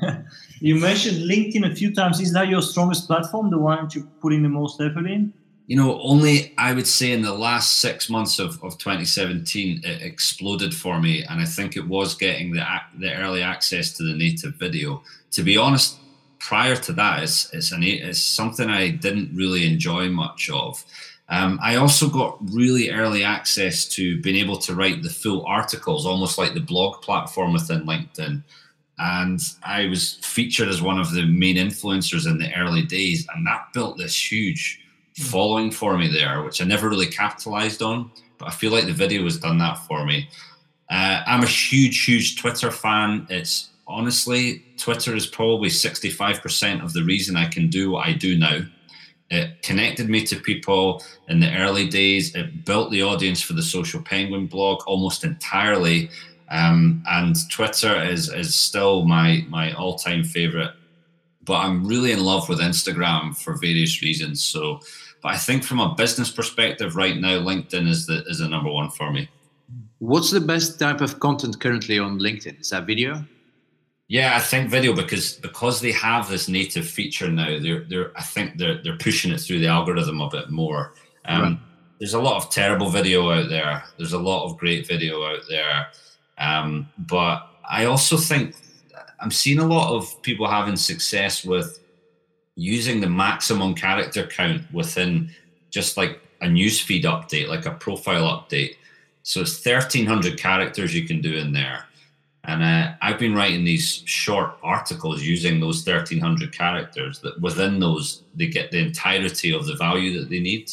you 0.60 0.76
mentioned 0.76 1.28
LinkedIn 1.28 1.70
a 1.70 1.74
few 1.74 1.94
times. 1.94 2.20
Is 2.20 2.32
that 2.32 2.48
your 2.48 2.62
strongest 2.62 3.06
platform, 3.06 3.50
the 3.50 3.58
one 3.58 3.84
that 3.84 3.94
you're 3.94 4.04
putting 4.20 4.42
the 4.42 4.48
most 4.48 4.80
effort 4.80 5.06
in? 5.06 5.32
you 5.70 5.76
know, 5.76 6.00
only 6.02 6.52
I 6.58 6.72
would 6.72 6.88
say 6.88 7.12
in 7.12 7.22
the 7.22 7.32
last 7.32 7.76
six 7.76 8.10
months 8.10 8.40
of, 8.40 8.60
of 8.64 8.76
2017, 8.78 9.82
it 9.84 10.02
exploded 10.02 10.74
for 10.74 11.00
me. 11.00 11.22
And 11.22 11.40
I 11.40 11.44
think 11.44 11.76
it 11.76 11.86
was 11.86 12.16
getting 12.16 12.50
the, 12.50 12.66
the 12.98 13.14
early 13.14 13.40
access 13.40 13.92
to 13.92 14.02
the 14.02 14.16
native 14.16 14.56
video. 14.56 15.00
To 15.30 15.44
be 15.44 15.56
honest, 15.56 16.00
prior 16.40 16.74
to 16.74 16.92
that, 16.94 17.22
it's, 17.22 17.54
it's, 17.54 17.70
an, 17.70 17.84
it's 17.84 18.20
something 18.20 18.68
I 18.68 18.90
didn't 18.90 19.30
really 19.32 19.64
enjoy 19.64 20.08
much 20.08 20.50
of. 20.50 20.84
Um, 21.28 21.60
I 21.62 21.76
also 21.76 22.08
got 22.08 22.38
really 22.52 22.90
early 22.90 23.22
access 23.22 23.86
to 23.90 24.20
being 24.22 24.44
able 24.44 24.56
to 24.56 24.74
write 24.74 25.04
the 25.04 25.08
full 25.08 25.46
articles, 25.46 26.04
almost 26.04 26.36
like 26.36 26.54
the 26.54 26.58
blog 26.58 27.00
platform 27.00 27.52
within 27.52 27.86
LinkedIn. 27.86 28.42
And 29.00 29.40
I 29.64 29.86
was 29.86 30.18
featured 30.22 30.68
as 30.68 30.82
one 30.82 31.00
of 31.00 31.12
the 31.12 31.24
main 31.24 31.56
influencers 31.56 32.30
in 32.30 32.38
the 32.38 32.54
early 32.54 32.82
days, 32.82 33.26
and 33.34 33.46
that 33.46 33.72
built 33.72 33.96
this 33.96 34.30
huge 34.30 34.78
following 35.16 35.70
for 35.70 35.96
me 35.96 36.06
there, 36.06 36.42
which 36.42 36.60
I 36.60 36.66
never 36.66 36.88
really 36.88 37.06
capitalized 37.06 37.80
on. 37.80 38.10
But 38.36 38.48
I 38.48 38.50
feel 38.50 38.72
like 38.72 38.84
the 38.84 38.92
video 38.92 39.24
has 39.24 39.38
done 39.38 39.58
that 39.58 39.78
for 39.86 40.04
me. 40.04 40.28
Uh, 40.90 41.22
I'm 41.26 41.42
a 41.42 41.46
huge, 41.46 42.04
huge 42.04 42.38
Twitter 42.38 42.70
fan. 42.70 43.26
It's 43.30 43.70
honestly, 43.86 44.64
Twitter 44.76 45.16
is 45.16 45.26
probably 45.26 45.70
65% 45.70 46.84
of 46.84 46.92
the 46.92 47.04
reason 47.04 47.36
I 47.36 47.48
can 47.48 47.68
do 47.68 47.92
what 47.92 48.06
I 48.06 48.12
do 48.12 48.38
now. 48.38 48.60
It 49.30 49.62
connected 49.62 50.08
me 50.08 50.24
to 50.26 50.36
people 50.36 51.02
in 51.28 51.38
the 51.38 51.56
early 51.56 51.88
days. 51.88 52.34
It 52.34 52.64
built 52.64 52.90
the 52.90 53.02
audience 53.02 53.40
for 53.40 53.52
the 53.52 53.62
Social 53.62 54.02
Penguin 54.02 54.46
blog 54.46 54.82
almost 54.86 55.22
entirely. 55.22 56.10
Um, 56.50 57.02
and 57.08 57.36
Twitter 57.50 58.02
is 58.02 58.32
is 58.32 58.54
still 58.54 59.04
my 59.04 59.44
my 59.48 59.72
all 59.72 59.96
time 59.96 60.24
favorite. 60.24 60.72
But 61.42 61.58
I'm 61.58 61.86
really 61.86 62.12
in 62.12 62.22
love 62.22 62.48
with 62.48 62.60
Instagram 62.60 63.36
for 63.36 63.56
various 63.56 64.02
reasons. 64.02 64.44
So 64.44 64.80
but 65.22 65.34
I 65.34 65.36
think 65.36 65.64
from 65.64 65.80
a 65.80 65.94
business 65.94 66.30
perspective, 66.30 66.96
right 66.96 67.16
now, 67.16 67.38
LinkedIn 67.38 67.86
is 67.86 68.06
the 68.06 68.24
is 68.26 68.38
the 68.38 68.48
number 68.48 68.70
one 68.70 68.90
for 68.90 69.12
me. 69.12 69.28
What's 69.98 70.30
the 70.30 70.40
best 70.40 70.78
type 70.78 71.00
of 71.00 71.20
content 71.20 71.60
currently 71.60 71.98
on 71.98 72.18
LinkedIn? 72.18 72.60
Is 72.60 72.70
that 72.70 72.86
video? 72.86 73.24
Yeah, 74.08 74.34
I 74.34 74.40
think 74.40 74.70
video 74.70 74.94
because 74.94 75.34
because 75.34 75.80
they 75.80 75.92
have 75.92 76.28
this 76.28 76.48
native 76.48 76.88
feature 76.88 77.28
now. 77.28 77.58
They're 77.60 77.84
they're 77.84 78.12
I 78.16 78.22
think 78.22 78.56
they're 78.56 78.82
they're 78.82 78.96
pushing 78.96 79.30
it 79.30 79.40
through 79.40 79.60
the 79.60 79.68
algorithm 79.68 80.20
a 80.20 80.30
bit 80.30 80.50
more. 80.50 80.94
Um, 81.26 81.42
right. 81.42 81.58
There's 81.98 82.14
a 82.14 82.20
lot 82.20 82.42
of 82.42 82.50
terrible 82.50 82.88
video 82.88 83.30
out 83.30 83.50
there. 83.50 83.84
There's 83.98 84.14
a 84.14 84.18
lot 84.18 84.46
of 84.46 84.56
great 84.56 84.88
video 84.88 85.22
out 85.22 85.42
there, 85.50 85.88
um, 86.40 86.88
but 86.98 87.46
I 87.68 87.84
also 87.84 88.16
think 88.16 88.56
I'm 89.20 89.30
seeing 89.30 89.58
a 89.58 89.66
lot 89.66 89.94
of 89.94 90.20
people 90.22 90.48
having 90.48 90.76
success 90.76 91.44
with 91.44 91.78
using 92.56 93.00
the 93.00 93.08
maximum 93.08 93.74
character 93.74 94.26
count 94.26 94.62
within 94.72 95.30
just 95.70 95.96
like 95.96 96.20
a 96.40 96.46
newsfeed 96.46 97.04
update, 97.04 97.48
like 97.48 97.66
a 97.66 97.72
profile 97.72 98.24
update. 98.24 98.76
So 99.22 99.42
it's 99.42 99.64
1300 99.64 100.38
characters 100.38 100.94
you 100.94 101.06
can 101.06 101.20
do 101.20 101.36
in 101.36 101.52
there. 101.52 101.84
And 102.44 102.62
uh, 102.62 102.92
I've 103.02 103.18
been 103.18 103.34
writing 103.34 103.64
these 103.64 104.02
short 104.06 104.56
articles 104.62 105.22
using 105.22 105.60
those 105.60 105.86
1300 105.86 106.52
characters 106.56 107.20
that 107.20 107.38
within 107.40 107.78
those, 107.78 108.22
they 108.34 108.46
get 108.46 108.70
the 108.70 108.78
entirety 108.78 109.52
of 109.52 109.66
the 109.66 109.76
value 109.76 110.18
that 110.18 110.30
they 110.30 110.40
need. 110.40 110.70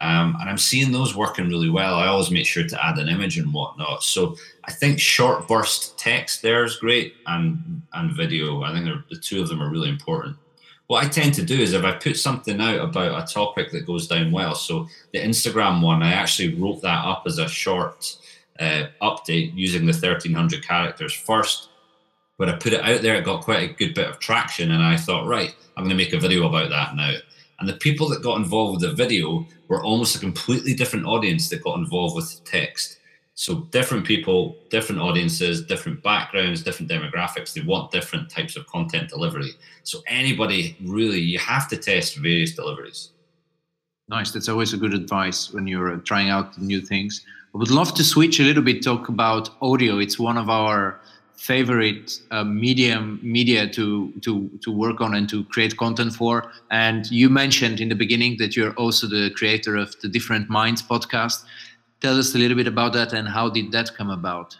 Um, 0.00 0.36
and 0.40 0.48
I'm 0.48 0.58
seeing 0.58 0.92
those 0.92 1.16
working 1.16 1.48
really 1.48 1.70
well. 1.70 1.94
I 1.94 2.06
always 2.06 2.30
make 2.30 2.46
sure 2.46 2.66
to 2.66 2.84
add 2.84 2.98
an 2.98 3.08
image 3.08 3.36
and 3.38 3.52
whatnot. 3.52 4.04
So 4.04 4.36
I 4.64 4.72
think 4.72 5.00
short 5.00 5.48
burst 5.48 5.98
text 5.98 6.42
there 6.42 6.64
is 6.64 6.76
great 6.76 7.14
and, 7.26 7.82
and 7.94 8.16
video. 8.16 8.62
I 8.62 8.72
think 8.72 8.86
the 9.10 9.16
two 9.16 9.42
of 9.42 9.48
them 9.48 9.60
are 9.60 9.70
really 9.70 9.88
important 9.88 10.36
what 10.88 11.04
I 11.04 11.08
tend 11.08 11.34
to 11.34 11.44
do 11.44 11.54
is 11.54 11.74
if 11.74 11.84
I 11.84 11.92
put 11.92 12.16
something 12.16 12.60
out 12.60 12.80
about 12.80 13.22
a 13.22 13.32
topic 13.32 13.70
that 13.72 13.86
goes 13.86 14.08
down 14.08 14.32
well, 14.32 14.54
so 14.54 14.88
the 15.12 15.18
Instagram 15.18 15.82
one, 15.82 16.02
I 16.02 16.12
actually 16.12 16.54
wrote 16.54 16.80
that 16.82 17.04
up 17.04 17.24
as 17.26 17.38
a 17.38 17.46
short 17.46 18.16
uh, 18.58 18.86
update 19.02 19.54
using 19.54 19.84
the 19.84 19.92
1300 19.92 20.66
characters 20.66 21.12
first. 21.12 21.68
But 22.38 22.48
I 22.48 22.56
put 22.56 22.72
it 22.72 22.80
out 22.80 23.02
there, 23.02 23.16
it 23.16 23.24
got 23.24 23.44
quite 23.44 23.70
a 23.70 23.74
good 23.74 23.94
bit 23.94 24.08
of 24.08 24.18
traction, 24.18 24.70
and 24.70 24.82
I 24.82 24.96
thought, 24.96 25.26
right, 25.26 25.54
I'm 25.76 25.84
going 25.84 25.90
to 25.90 26.02
make 26.02 26.14
a 26.14 26.20
video 26.20 26.48
about 26.48 26.70
that 26.70 26.96
now. 26.96 27.16
And 27.58 27.68
the 27.68 27.74
people 27.74 28.08
that 28.10 28.22
got 28.22 28.36
involved 28.36 28.80
with 28.80 28.90
the 28.90 28.94
video 28.94 29.46
were 29.68 29.82
almost 29.82 30.16
a 30.16 30.20
completely 30.20 30.74
different 30.74 31.06
audience 31.06 31.48
that 31.48 31.64
got 31.64 31.78
involved 31.78 32.14
with 32.14 32.42
text. 32.44 32.98
So 33.34 33.60
different 33.70 34.04
people, 34.04 34.56
different 34.68 35.00
audiences, 35.00 35.64
different 35.64 36.02
backgrounds, 36.02 36.62
different 36.62 36.90
demographics, 36.90 37.52
they 37.52 37.60
want 37.60 37.92
different 37.92 38.30
types 38.30 38.56
of 38.56 38.66
content 38.66 39.10
delivery. 39.10 39.52
So 39.84 40.00
anybody 40.08 40.76
really, 40.82 41.20
you 41.20 41.38
have 41.38 41.68
to 41.68 41.76
test 41.76 42.16
various 42.16 42.54
deliveries. 42.54 43.10
Nice. 44.08 44.32
That's 44.32 44.48
always 44.48 44.72
a 44.72 44.76
good 44.76 44.94
advice 44.94 45.52
when 45.52 45.66
you're 45.66 45.92
uh, 45.92 45.98
trying 45.98 46.30
out 46.30 46.58
new 46.58 46.80
things. 46.80 47.24
I 47.54 47.58
would 47.58 47.70
love 47.70 47.94
to 47.94 48.04
switch 48.04 48.40
a 48.40 48.42
little 48.42 48.62
bit, 48.62 48.82
talk 48.82 49.08
about 49.08 49.50
audio. 49.60 49.98
It's 49.98 50.18
one 50.18 50.36
of 50.36 50.48
our 50.48 51.00
favorite 51.38 52.20
uh, 52.32 52.44
medium 52.44 53.20
media 53.22 53.68
to 53.68 54.12
to 54.20 54.50
to 54.60 54.70
work 54.70 55.00
on 55.00 55.14
and 55.14 55.28
to 55.28 55.44
create 55.44 55.76
content 55.76 56.12
for. 56.12 56.52
And 56.70 57.10
you 57.10 57.30
mentioned 57.30 57.80
in 57.80 57.88
the 57.88 57.94
beginning 57.94 58.36
that 58.38 58.56
you're 58.56 58.74
also 58.74 59.06
the 59.06 59.30
creator 59.30 59.76
of 59.76 59.98
the 60.00 60.08
Different 60.08 60.50
Minds 60.50 60.82
podcast. 60.82 61.44
Tell 62.00 62.18
us 62.18 62.34
a 62.34 62.38
little 62.38 62.56
bit 62.56 62.66
about 62.66 62.92
that 62.92 63.12
and 63.12 63.28
how 63.28 63.48
did 63.48 63.72
that 63.72 63.94
come 63.96 64.10
about? 64.10 64.56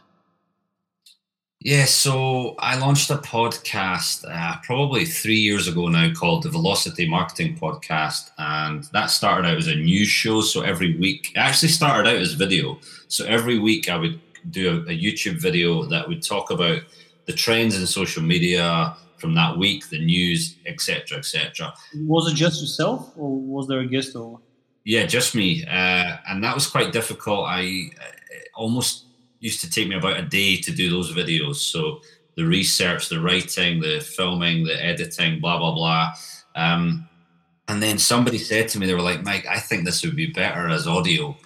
Yeah, 1.61 1.87
so 1.87 2.55
I 2.61 2.79
launched 2.79 3.11
a 3.11 3.17
podcast 3.17 4.25
uh, 4.31 4.59
probably 4.63 5.05
three 5.05 5.39
years 5.39 5.67
ago 5.67 5.89
now 5.89 6.13
called 6.15 6.45
the 6.45 6.51
Velocity 6.51 7.09
Marketing 7.09 7.57
Podcast. 7.57 8.31
And 8.39 8.85
that 8.93 9.11
started 9.11 9.49
out 9.49 9.57
as 9.57 9.67
a 9.67 9.75
news 9.75 10.07
show. 10.07 10.41
So 10.41 10.61
every 10.61 10.97
week, 10.97 11.33
it 11.35 11.39
actually 11.39 11.71
started 11.71 12.09
out 12.09 12.17
as 12.17 12.35
video. 12.35 12.79
So 13.09 13.25
every 13.27 13.59
week 13.59 13.89
I 13.89 13.97
would 13.97 14.21
do 14.51 14.71
a, 14.71 14.91
a 14.91 14.99
YouTube 14.99 15.41
video 15.41 15.85
that 15.85 16.09
would 16.09 16.23
talk 16.23 16.51
about 16.51 16.83
the 17.27 17.33
trends 17.33 17.79
in 17.79 17.87
social 17.87 18.23
media 18.23 18.97
from 19.19 19.35
that 19.35 19.57
week, 19.57 19.89
the 19.91 19.99
news, 19.99 20.57
etc., 20.67 21.19
etc. 21.19 21.75
Was 21.95 22.33
it 22.33 22.37
just 22.37 22.61
yourself, 22.61 23.13
or 23.17 23.39
was 23.39 23.67
there 23.67 23.81
a 23.81 23.87
guest? 23.87 24.17
Or 24.17 24.41
yeah, 24.85 25.07
just 25.07 25.35
me, 25.35 25.65
uh, 25.65 26.17
and 26.29 26.43
that 26.43 26.55
was 26.55 26.67
quite 26.67 26.93
difficult. 26.93 27.47
I 27.47 27.91
uh, 28.01 28.05
almost 28.55 29.05
used 29.41 29.61
to 29.61 29.71
take 29.71 29.89
me 29.89 29.97
about 29.97 30.19
a 30.19 30.23
day 30.23 30.57
to 30.57 30.73
do 30.73 30.91
those 30.91 31.13
videos. 31.13 31.57
So 31.57 32.01
the 32.37 32.47
research, 32.47 33.09
the 33.09 33.21
writing, 33.21 33.81
the 33.81 34.01
filming, 34.01 34.65
the 34.65 34.83
editing, 34.83 35.41
blah 35.41 35.59
blah 35.59 35.75
blah. 35.75 36.15
Um, 36.55 37.09
and 37.69 37.83
then 37.83 37.99
somebody 37.99 38.39
said 38.39 38.69
to 38.69 38.79
me, 38.79 38.87
they 38.87 38.95
were 38.95 39.03
like, 39.03 39.23
Mike, 39.23 39.47
I 39.47 39.59
think 39.59 39.85
this 39.85 40.03
would 40.03 40.17
be 40.17 40.27
better 40.27 40.69
as 40.69 40.87
audio. 40.87 41.37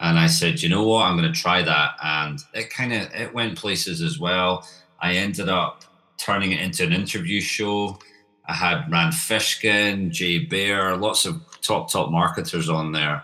And 0.00 0.18
I 0.18 0.28
said, 0.28 0.62
you 0.62 0.68
know 0.68 0.86
what, 0.86 1.06
I'm 1.06 1.16
going 1.16 1.32
to 1.32 1.38
try 1.38 1.62
that. 1.62 1.90
And 2.02 2.38
it 2.54 2.70
kind 2.70 2.92
of 2.92 3.12
it 3.12 3.34
went 3.34 3.58
places 3.58 4.00
as 4.00 4.18
well. 4.18 4.66
I 5.00 5.14
ended 5.14 5.48
up 5.48 5.84
turning 6.18 6.52
it 6.52 6.60
into 6.60 6.84
an 6.84 6.92
interview 6.92 7.40
show. 7.40 7.98
I 8.46 8.54
had 8.54 8.90
Rand 8.90 9.12
Fishkin, 9.12 10.10
Jay 10.10 10.38
Baer, 10.38 10.96
lots 10.96 11.26
of 11.26 11.40
top 11.60 11.90
top 11.90 12.10
marketers 12.10 12.68
on 12.68 12.92
there. 12.92 13.22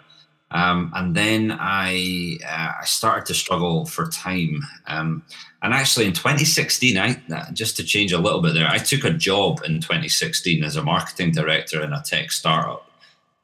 Um, 0.51 0.93
and 0.95 1.17
then 1.17 1.57
I 1.59 2.39
uh, 2.47 2.73
I 2.81 2.85
started 2.85 3.27
to 3.27 3.35
struggle 3.35 3.87
for 3.87 4.09
time. 4.09 4.63
Um, 4.87 5.25
and 5.63 5.75
actually, 5.75 6.07
in 6.07 6.13
2016, 6.13 6.97
I 6.97 7.21
uh, 7.35 7.51
just 7.53 7.77
to 7.79 7.85
change 7.85 8.13
a 8.13 8.19
little 8.19 8.41
bit 8.41 8.55
there, 8.55 8.69
I 8.69 8.79
took 8.79 9.05
a 9.05 9.11
job 9.11 9.63
in 9.65 9.81
2016 9.81 10.63
as 10.63 10.77
a 10.77 10.83
marketing 10.83 11.33
director 11.33 11.83
in 11.83 11.93
a 11.93 12.03
tech 12.03 12.31
startup. 12.31 12.89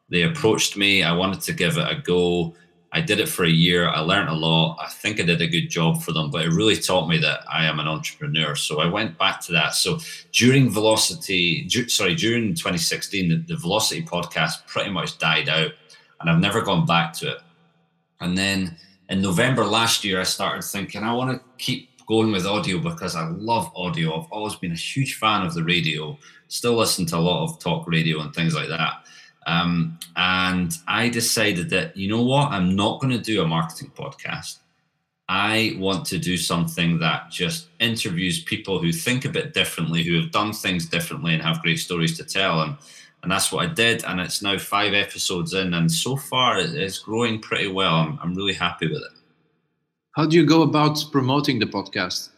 They 0.09 0.23
approached 0.23 0.77
me. 0.77 1.03
I 1.03 1.12
wanted 1.12 1.40
to 1.43 1.53
give 1.53 1.79
it 1.79 1.90
a 1.90 2.01
go. 2.01 2.55
I 2.92 3.00
did 3.00 3.20
it 3.20 3.29
for 3.29 3.44
a 3.44 3.50
year. 3.50 3.88
I 3.88 4.00
learned 4.00 4.29
a 4.29 4.35
lot. 4.35 4.79
I 4.81 4.88
think 4.88 5.20
I 5.20 5.24
did 5.24 5.40
a 5.40 5.46
good 5.46 5.68
job 5.68 6.03
for 6.03 6.12
them, 6.12 6.31
but 6.31 6.44
it 6.44 6.50
really 6.50 6.76
taught 6.76 7.09
me 7.09 7.18
that 7.18 7.40
I 7.50 7.64
am 7.64 7.79
an 7.79 7.87
entrepreneur. 7.87 8.57
So 8.57 8.81
I 8.81 8.87
went 8.87 9.16
back 9.16 9.40
to 9.42 9.53
that. 9.53 9.74
So 9.74 9.98
during 10.33 10.70
Velocity, 10.70 11.68
sorry, 11.88 12.16
during 12.16 12.55
2016, 12.55 13.29
the, 13.29 13.37
the 13.37 13.57
Velocity 13.57 14.03
podcast 14.03 14.66
pretty 14.66 14.90
much 14.90 15.18
died 15.18 15.48
out 15.48 15.70
and 16.20 16.29
I've 16.29 16.40
never 16.40 16.62
gone 16.62 16.85
back 16.85 17.12
to 17.14 17.33
it. 17.33 17.38
And 18.20 18.37
then 18.37 18.76
in 19.09 19.22
November 19.22 19.64
last 19.64 20.05
year, 20.05 20.20
I 20.20 20.24
started 20.24 20.64
thinking 20.64 21.03
I 21.03 21.12
want 21.12 21.31
to 21.31 21.64
keep 21.64 21.90
going 22.07 22.33
with 22.33 22.44
audio 22.44 22.79
because 22.79 23.14
I 23.14 23.29
love 23.29 23.70
audio. 23.76 24.20
I've 24.20 24.31
always 24.33 24.57
been 24.57 24.72
a 24.72 24.76
huge 24.76 25.14
fan 25.14 25.46
of 25.46 25.55
the 25.55 25.62
radio, 25.62 26.18
still 26.48 26.74
listen 26.74 27.07
to 27.07 27.16
a 27.16 27.18
lot 27.18 27.44
of 27.44 27.61
talk 27.61 27.87
radio 27.87 28.20
and 28.20 28.35
things 28.35 28.55
like 28.55 28.68
that. 28.68 29.05
Um, 29.46 29.98
and 30.16 30.76
I 30.87 31.09
decided 31.09 31.70
that, 31.70 31.96
you 31.96 32.09
know 32.09 32.22
what, 32.22 32.50
I'm 32.50 32.76
not 32.76 33.00
going 33.00 33.12
to 33.12 33.22
do 33.22 33.42
a 33.42 33.46
marketing 33.46 33.92
podcast. 33.96 34.59
I 35.29 35.76
want 35.79 36.07
to 36.07 36.18
do 36.18 36.37
something 36.37 36.98
that 36.98 37.31
just 37.31 37.68
interviews 37.79 38.42
people 38.42 38.81
who 38.81 38.92
think 38.92 39.24
a 39.24 39.29
bit 39.29 39.55
differently, 39.55 40.03
who 40.03 40.20
have 40.20 40.33
done 40.33 40.53
things 40.53 40.87
differently 40.87 41.35
and 41.35 41.42
have 41.42 41.62
great 41.62 41.79
stories 41.79 42.16
to 42.18 42.24
tell. 42.24 42.62
And 42.62 42.76
and 43.22 43.31
that's 43.31 43.53
what 43.53 43.68
I 43.68 43.72
did. 43.72 44.03
And 44.05 44.18
it's 44.18 44.42
now 44.42 44.59
five 44.59 44.94
episodes 44.94 45.53
in, 45.55 45.74
and 45.74 45.92
so 45.92 46.16
far 46.16 46.59
it's 46.59 46.98
growing 46.98 47.38
pretty 47.38 47.68
well. 47.68 47.94
I'm, 47.94 48.18
I'm 48.22 48.35
really 48.35 48.55
happy 48.55 48.88
with 48.88 49.03
it. 49.03 49.18
How 50.12 50.26
do 50.26 50.37
you 50.37 50.44
go 50.44 50.62
about 50.62 51.05
promoting 51.12 51.59
the 51.59 51.66
podcast? 51.66 52.31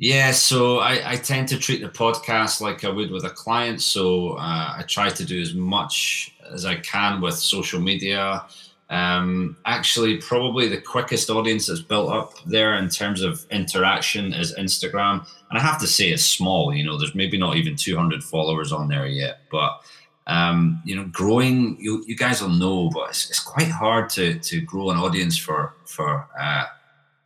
Yeah, 0.00 0.30
so 0.32 0.78
I, 0.78 1.12
I 1.12 1.16
tend 1.16 1.48
to 1.48 1.58
treat 1.58 1.82
the 1.82 1.88
podcast 1.90 2.62
like 2.62 2.84
I 2.84 2.88
would 2.88 3.10
with 3.10 3.24
a 3.26 3.30
client. 3.30 3.82
So 3.82 4.30
uh, 4.30 4.76
I 4.78 4.84
try 4.88 5.10
to 5.10 5.24
do 5.26 5.38
as 5.38 5.52
much 5.52 6.34
as 6.50 6.64
I 6.64 6.76
can 6.76 7.20
with 7.20 7.34
social 7.34 7.82
media. 7.82 8.46
Um, 8.88 9.58
actually, 9.66 10.16
probably 10.16 10.68
the 10.68 10.80
quickest 10.80 11.28
audience 11.28 11.66
that's 11.66 11.82
built 11.82 12.10
up 12.10 12.32
there 12.46 12.76
in 12.76 12.88
terms 12.88 13.20
of 13.20 13.44
interaction 13.50 14.32
is 14.32 14.54
Instagram. 14.54 15.26
And 15.50 15.58
I 15.58 15.60
have 15.60 15.78
to 15.80 15.86
say, 15.86 16.08
it's 16.08 16.24
small. 16.24 16.72
You 16.74 16.84
know, 16.84 16.96
there's 16.96 17.14
maybe 17.14 17.36
not 17.36 17.56
even 17.56 17.76
200 17.76 18.24
followers 18.24 18.72
on 18.72 18.88
there 18.88 19.06
yet. 19.06 19.40
But, 19.50 19.82
um, 20.26 20.80
you 20.82 20.96
know, 20.96 21.10
growing, 21.12 21.76
you, 21.78 22.02
you 22.06 22.16
guys 22.16 22.40
will 22.40 22.48
know, 22.48 22.88
but 22.88 23.10
it's, 23.10 23.28
it's 23.28 23.40
quite 23.40 23.68
hard 23.68 24.08
to, 24.10 24.38
to 24.38 24.62
grow 24.62 24.88
an 24.88 24.96
audience 24.96 25.36
for, 25.36 25.74
for 25.84 26.26
uh, 26.40 26.64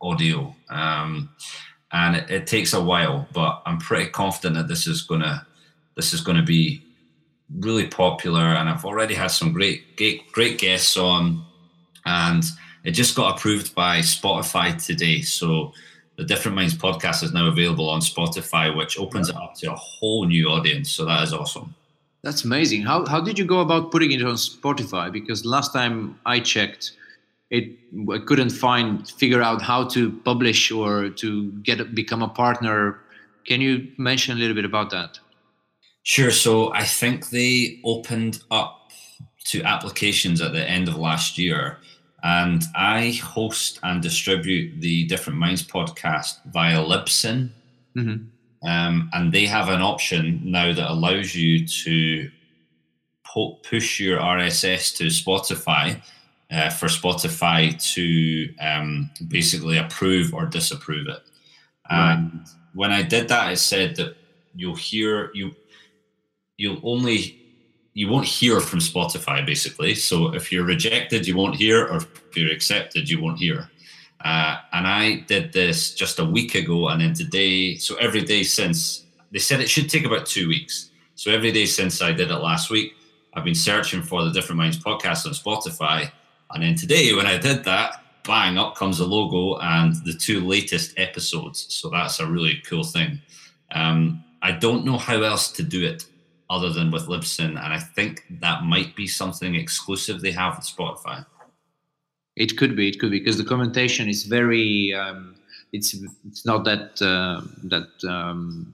audio. 0.01 0.53
Um, 0.69 1.29
and 1.91 2.15
it, 2.15 2.29
it 2.29 2.47
takes 2.47 2.73
a 2.73 2.81
while, 2.81 3.27
but 3.33 3.61
I'm 3.65 3.77
pretty 3.77 4.09
confident 4.09 4.55
that 4.55 4.67
this 4.67 4.87
is 4.87 5.05
to 5.07 5.45
this 5.95 6.13
is 6.13 6.21
to 6.23 6.43
be 6.43 6.83
really 7.59 7.87
popular 7.87 8.41
and 8.41 8.67
I've 8.67 8.85
already 8.85 9.13
had 9.13 9.27
some 9.27 9.53
great 9.53 9.95
great, 9.97 10.31
great 10.31 10.57
guests 10.57 10.97
on 10.97 11.43
and 12.05 12.43
it 12.83 12.91
just 12.91 13.15
got 13.15 13.37
approved 13.37 13.73
by 13.73 13.99
Spotify 13.99 14.83
today. 14.83 15.21
So 15.21 15.73
the 16.17 16.23
Different 16.23 16.55
Minds 16.55 16.75
podcast 16.75 17.23
is 17.23 17.33
now 17.33 17.47
available 17.47 17.89
on 17.89 17.99
Spotify, 17.99 18.75
which 18.75 18.97
opens 18.99 19.29
it 19.29 19.35
up 19.35 19.55
to 19.55 19.73
a 19.73 19.75
whole 19.75 20.25
new 20.25 20.47
audience. 20.49 20.91
So 20.91 21.05
that 21.05 21.23
is 21.23 21.33
awesome. 21.33 21.75
That's 22.23 22.43
amazing. 22.43 22.81
How 22.81 23.05
how 23.05 23.21
did 23.21 23.37
you 23.37 23.45
go 23.45 23.59
about 23.59 23.91
putting 23.91 24.11
it 24.11 24.23
on 24.23 24.35
Spotify? 24.35 25.11
Because 25.11 25.45
last 25.45 25.73
time 25.73 26.19
I 26.25 26.39
checked, 26.39 26.93
it 27.49 27.77
I 28.11 28.19
couldn't 28.19 28.51
find 28.51 29.07
figure 29.07 29.41
out 29.41 29.61
how 29.61 29.87
to 29.89 30.11
publish 30.23 30.71
or 30.71 31.09
to 31.09 31.51
get 31.63 31.95
become 31.95 32.21
a 32.21 32.29
partner. 32.29 32.99
Can 33.45 33.61
you 33.61 33.87
mention 33.97 34.35
a 34.35 34.39
little 34.39 34.55
bit 34.55 34.65
about 34.65 34.89
that? 34.89 35.19
Sure. 36.03 36.31
So 36.31 36.73
I 36.73 36.83
think 36.83 37.29
they 37.29 37.79
opened 37.83 38.43
up 38.51 38.91
to 39.45 39.61
applications 39.63 40.41
at 40.41 40.53
the 40.53 40.67
end 40.69 40.87
of 40.87 40.97
last 40.97 41.37
year 41.37 41.77
and 42.25 42.63
I 42.73 43.11
host 43.23 43.79
and 43.83 44.01
distribute 44.01 44.81
the 44.81 45.05
Different 45.05 45.37
Minds 45.37 45.61
podcast 45.61 46.43
via 46.45 46.79
Libsyn. 46.79 47.51
Mm-hmm. 47.95 48.67
Um, 48.67 49.09
and 49.13 49.31
they 49.31 49.45
have 49.45 49.69
an 49.69 49.83
option 49.83 50.41
now 50.43 50.73
that 50.73 50.91
allows 50.91 51.35
you 51.35 51.67
to 51.67 52.31
po- 53.23 53.59
push 53.69 53.99
your 53.99 54.19
RSS 54.19 54.97
to 54.97 55.05
Spotify 55.05 56.01
uh, 56.51 56.69
for 56.69 56.87
Spotify 56.87 57.77
to 57.93 58.53
um, 58.59 59.09
basically 59.27 59.77
approve 59.77 60.33
or 60.33 60.45
disapprove 60.45 61.07
it. 61.07 61.21
Right. 61.89 62.13
And 62.13 62.45
when 62.73 62.91
I 62.91 63.01
did 63.01 63.27
that, 63.29 63.51
it 63.53 63.57
said 63.57 63.95
that 63.97 64.15
you'll 64.55 64.75
hear 64.75 65.31
you 65.33 65.55
you'll 66.57 66.79
only 66.83 67.41
you 67.93 68.09
won't 68.09 68.25
hear 68.25 68.59
from 68.59 68.79
Spotify 68.79 69.45
basically. 69.45 69.95
So 69.95 70.33
if 70.33 70.51
you're 70.51 70.65
rejected, 70.65 71.25
you 71.25 71.35
won't 71.35 71.55
hear, 71.55 71.85
or 71.85 71.97
if 71.97 72.37
you're 72.37 72.51
accepted, 72.51 73.09
you 73.09 73.21
won't 73.21 73.39
hear. 73.39 73.69
Uh, 74.23 74.57
and 74.73 74.87
I 74.87 75.21
did 75.27 75.53
this 75.53 75.93
just 75.93 76.19
a 76.19 76.25
week 76.25 76.55
ago, 76.55 76.89
and 76.89 77.01
then 77.01 77.13
today, 77.13 77.75
so 77.75 77.95
every 77.97 78.21
day 78.21 78.43
since 78.43 79.05
they 79.31 79.39
said 79.39 79.61
it 79.61 79.69
should 79.69 79.89
take 79.89 80.05
about 80.05 80.25
two 80.25 80.47
weeks. 80.47 80.91
So 81.15 81.31
every 81.31 81.51
day 81.51 81.65
since 81.65 82.01
I 82.01 82.11
did 82.11 82.31
it 82.31 82.37
last 82.37 82.69
week, 82.69 82.93
I've 83.33 83.43
been 83.43 83.55
searching 83.55 84.01
for 84.01 84.23
the 84.23 84.31
Different 84.31 84.57
Minds 84.57 84.77
podcast 84.77 85.25
on 85.25 85.33
Spotify. 85.33 86.11
And 86.55 86.63
then 86.63 86.75
today, 86.75 87.13
when 87.13 87.27
I 87.27 87.37
did 87.37 87.65
that, 87.65 88.01
bang, 88.23 88.57
up 88.57 88.75
comes 88.75 88.97
the 88.97 89.05
logo 89.05 89.59
and 89.59 89.93
the 90.05 90.13
two 90.13 90.39
latest 90.39 90.97
episodes. 90.97 91.67
So 91.69 91.89
that's 91.89 92.21
a 92.21 92.25
really 92.25 92.63
cool 92.65 92.85
thing. 92.85 93.21
Um, 93.73 94.23
I 94.41 94.53
don't 94.53 94.85
know 94.85 94.97
how 94.97 95.21
else 95.21 95.51
to 95.51 95.63
do 95.63 95.85
it 95.85 96.05
other 96.49 96.69
than 96.69 96.91
with 96.91 97.07
Libsyn, 97.07 97.49
and 97.49 97.57
I 97.57 97.79
think 97.79 98.23
that 98.39 98.63
might 98.63 98.95
be 98.95 99.05
something 99.05 99.55
exclusive 99.55 100.21
they 100.21 100.31
have 100.31 100.55
with 100.55 100.65
Spotify. 100.65 101.25
It 102.37 102.57
could 102.57 102.75
be, 102.75 102.87
it 102.87 102.99
could 102.99 103.11
be 103.11 103.19
because 103.19 103.37
the 103.37 103.43
commentation 103.43 104.07
is 104.07 104.23
very, 104.23 104.93
um, 104.93 105.35
it's 105.73 105.93
it's 106.25 106.45
not 106.45 106.63
that 106.63 107.01
uh, 107.01 107.41
that 107.63 107.89
um, 108.07 108.73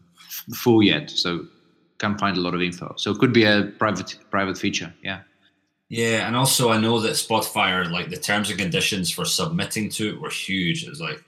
full 0.53 0.83
yet, 0.83 1.09
so 1.09 1.47
can't 1.97 2.19
find 2.19 2.37
a 2.37 2.41
lot 2.41 2.53
of 2.53 2.61
info. 2.61 2.93
So 2.97 3.09
it 3.11 3.17
could 3.17 3.33
be 3.33 3.45
a 3.45 3.71
private 3.79 4.17
private 4.29 4.57
feature, 4.57 4.93
yeah. 5.01 5.21
Yeah, 5.91 6.25
and 6.25 6.37
also 6.37 6.71
I 6.71 6.79
know 6.79 7.01
that 7.01 7.17
Spotify 7.17 7.73
are 7.73 7.83
like 7.83 8.09
the 8.09 8.15
terms 8.15 8.49
and 8.49 8.57
conditions 8.57 9.11
for 9.11 9.25
submitting 9.25 9.89
to 9.89 10.07
it 10.07 10.21
were 10.21 10.29
huge. 10.29 10.87
It's 10.87 11.01
like 11.01 11.21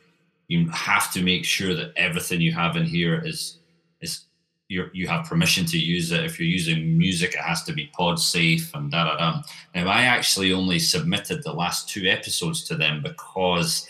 you 0.47 0.69
have 0.69 1.11
to 1.11 1.21
make 1.21 1.43
sure 1.43 1.75
that 1.75 1.91
everything 1.97 2.39
you 2.39 2.53
have 2.53 2.77
in 2.77 2.85
here 2.85 3.21
is 3.25 3.57
is 3.99 4.21
you 4.69 4.89
you 4.93 5.05
have 5.09 5.25
permission 5.25 5.65
to 5.65 5.77
use 5.77 6.13
it. 6.13 6.23
If 6.23 6.39
you're 6.39 6.47
using 6.47 6.97
music, 6.97 7.33
it 7.33 7.41
has 7.41 7.63
to 7.63 7.73
be 7.73 7.87
pod 7.87 8.21
safe 8.21 8.73
and 8.73 8.89
da 8.89 9.03
da 9.03 9.17
da. 9.17 9.41
Now 9.75 9.89
I 9.89 10.03
actually 10.03 10.53
only 10.53 10.79
submitted 10.79 11.43
the 11.43 11.51
last 11.51 11.89
two 11.89 12.05
episodes 12.07 12.63
to 12.69 12.75
them 12.77 13.03
because 13.03 13.85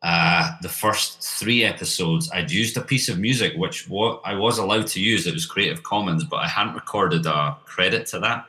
uh, 0.00 0.52
the 0.62 0.70
first 0.70 1.22
three 1.22 1.64
episodes 1.64 2.30
I'd 2.30 2.50
used 2.50 2.78
a 2.78 2.80
piece 2.80 3.10
of 3.10 3.18
music 3.18 3.52
which 3.56 3.90
what 3.90 4.22
I 4.24 4.36
was 4.36 4.56
allowed 4.56 4.86
to 4.86 5.02
use. 5.02 5.26
It 5.26 5.34
was 5.34 5.44
Creative 5.44 5.82
Commons, 5.82 6.24
but 6.24 6.36
I 6.36 6.48
hadn't 6.48 6.76
recorded 6.76 7.26
a 7.26 7.58
credit 7.66 8.06
to 8.06 8.20
that. 8.20 8.46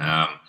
Um, 0.00 0.40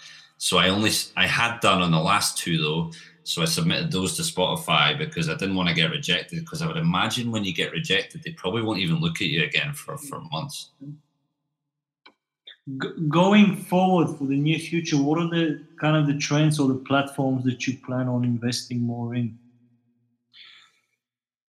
so 0.44 0.58
I 0.58 0.68
only 0.68 0.92
I 1.16 1.26
had 1.26 1.62
done 1.62 1.82
on 1.82 1.92
the 1.92 2.02
last 2.02 2.38
two 2.38 2.58
though. 2.58 2.92
So 3.24 3.42
I 3.42 3.46
submitted 3.46 3.94
those 3.94 4.18
to 4.18 4.24
Spotify 4.24 4.98
because 4.98 5.30
I 5.30 5.36
didn't 5.36 5.56
want 5.56 5.70
to 5.70 5.74
get 5.74 5.90
rejected. 5.90 6.42
Because 6.42 6.62
I 6.62 6.68
would 6.68 6.76
imagine 6.76 7.32
when 7.32 7.46
you 7.46 7.54
get 7.54 7.72
rejected, 7.72 8.24
they 8.24 8.32
probably 8.32 8.62
won't 8.62 8.80
even 8.80 9.00
look 9.00 9.22
at 9.22 9.28
you 9.28 9.46
again 9.46 9.74
for 9.74 9.98
for 9.98 10.18
mm-hmm. 10.20 10.36
months. 10.36 10.72
G- 12.82 12.90
going 13.08 13.56
forward 13.56 14.18
for 14.18 14.26
the 14.26 14.36
near 14.36 14.60
future, 14.60 14.98
what 14.98 15.18
are 15.18 15.30
the 15.30 15.64
kind 15.80 15.96
of 15.96 16.08
the 16.08 16.20
trends 16.20 16.60
or 16.60 16.68
the 16.68 16.84
platforms 16.90 17.46
that 17.46 17.66
you 17.66 17.78
plan 17.78 18.10
on 18.10 18.26
investing 18.26 18.82
more 18.82 19.16
in? 19.16 19.40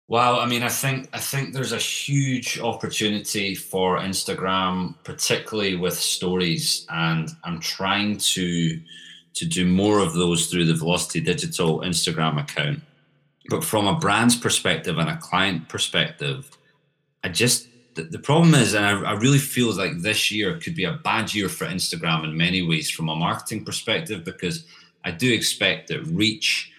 Well, 0.09 0.39
I 0.39 0.45
mean, 0.45 0.63
I 0.63 0.69
think 0.69 1.09
I 1.11 1.19
think 1.19 1.53
there's 1.53 1.73
a 1.73 1.77
huge 1.77 2.59
opportunity 2.59 3.55
for 3.55 3.97
Instagram, 3.99 4.95
particularly 5.03 5.75
with 5.75 5.95
stories, 5.95 6.85
and 6.89 7.29
I'm 7.43 7.59
trying 7.59 8.17
to 8.17 8.79
to 9.33 9.45
do 9.45 9.65
more 9.65 9.99
of 9.99 10.13
those 10.13 10.47
through 10.47 10.65
the 10.65 10.73
Velocity 10.73 11.19
Digital 11.19 11.81
Instagram 11.81 12.41
account. 12.41 12.81
But 13.49 13.63
from 13.63 13.85
a 13.85 13.99
brand's 13.99 14.35
perspective 14.35 14.97
and 14.97 15.09
a 15.09 15.17
client 15.17 15.67
perspective, 15.67 16.49
I 17.23 17.29
just 17.29 17.67
the, 17.95 18.03
the 18.03 18.19
problem 18.19 18.53
is, 18.53 18.75
and 18.75 18.85
I, 18.85 19.11
I 19.11 19.13
really 19.13 19.39
feel 19.39 19.75
like 19.75 19.97
this 19.97 20.31
year 20.31 20.57
could 20.57 20.75
be 20.75 20.85
a 20.85 20.93
bad 20.93 21.33
year 21.33 21.49
for 21.49 21.65
Instagram 21.65 22.23
in 22.23 22.37
many 22.37 22.61
ways 22.61 22.89
from 22.89 23.09
a 23.09 23.15
marketing 23.15 23.65
perspective 23.65 24.23
because 24.23 24.65
I 25.03 25.11
do 25.11 25.33
expect 25.33 25.89
that 25.89 26.03
reach 26.03 26.71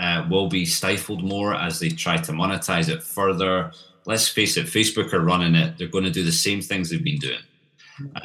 uh, 0.00 0.26
will 0.30 0.48
be 0.48 0.64
stifled 0.64 1.22
more 1.22 1.54
as 1.54 1.78
they 1.78 1.90
try 1.90 2.16
to 2.16 2.32
monetize 2.32 2.88
it 2.88 3.02
further. 3.02 3.70
Let's 4.06 4.26
face 4.26 4.56
it, 4.56 4.66
Facebook 4.66 5.12
are 5.12 5.20
running 5.20 5.54
it. 5.54 5.76
They're 5.76 5.88
going 5.88 6.04
to 6.04 6.10
do 6.10 6.24
the 6.24 6.32
same 6.32 6.62
things 6.62 6.88
they've 6.88 7.04
been 7.04 7.18
doing. 7.18 7.42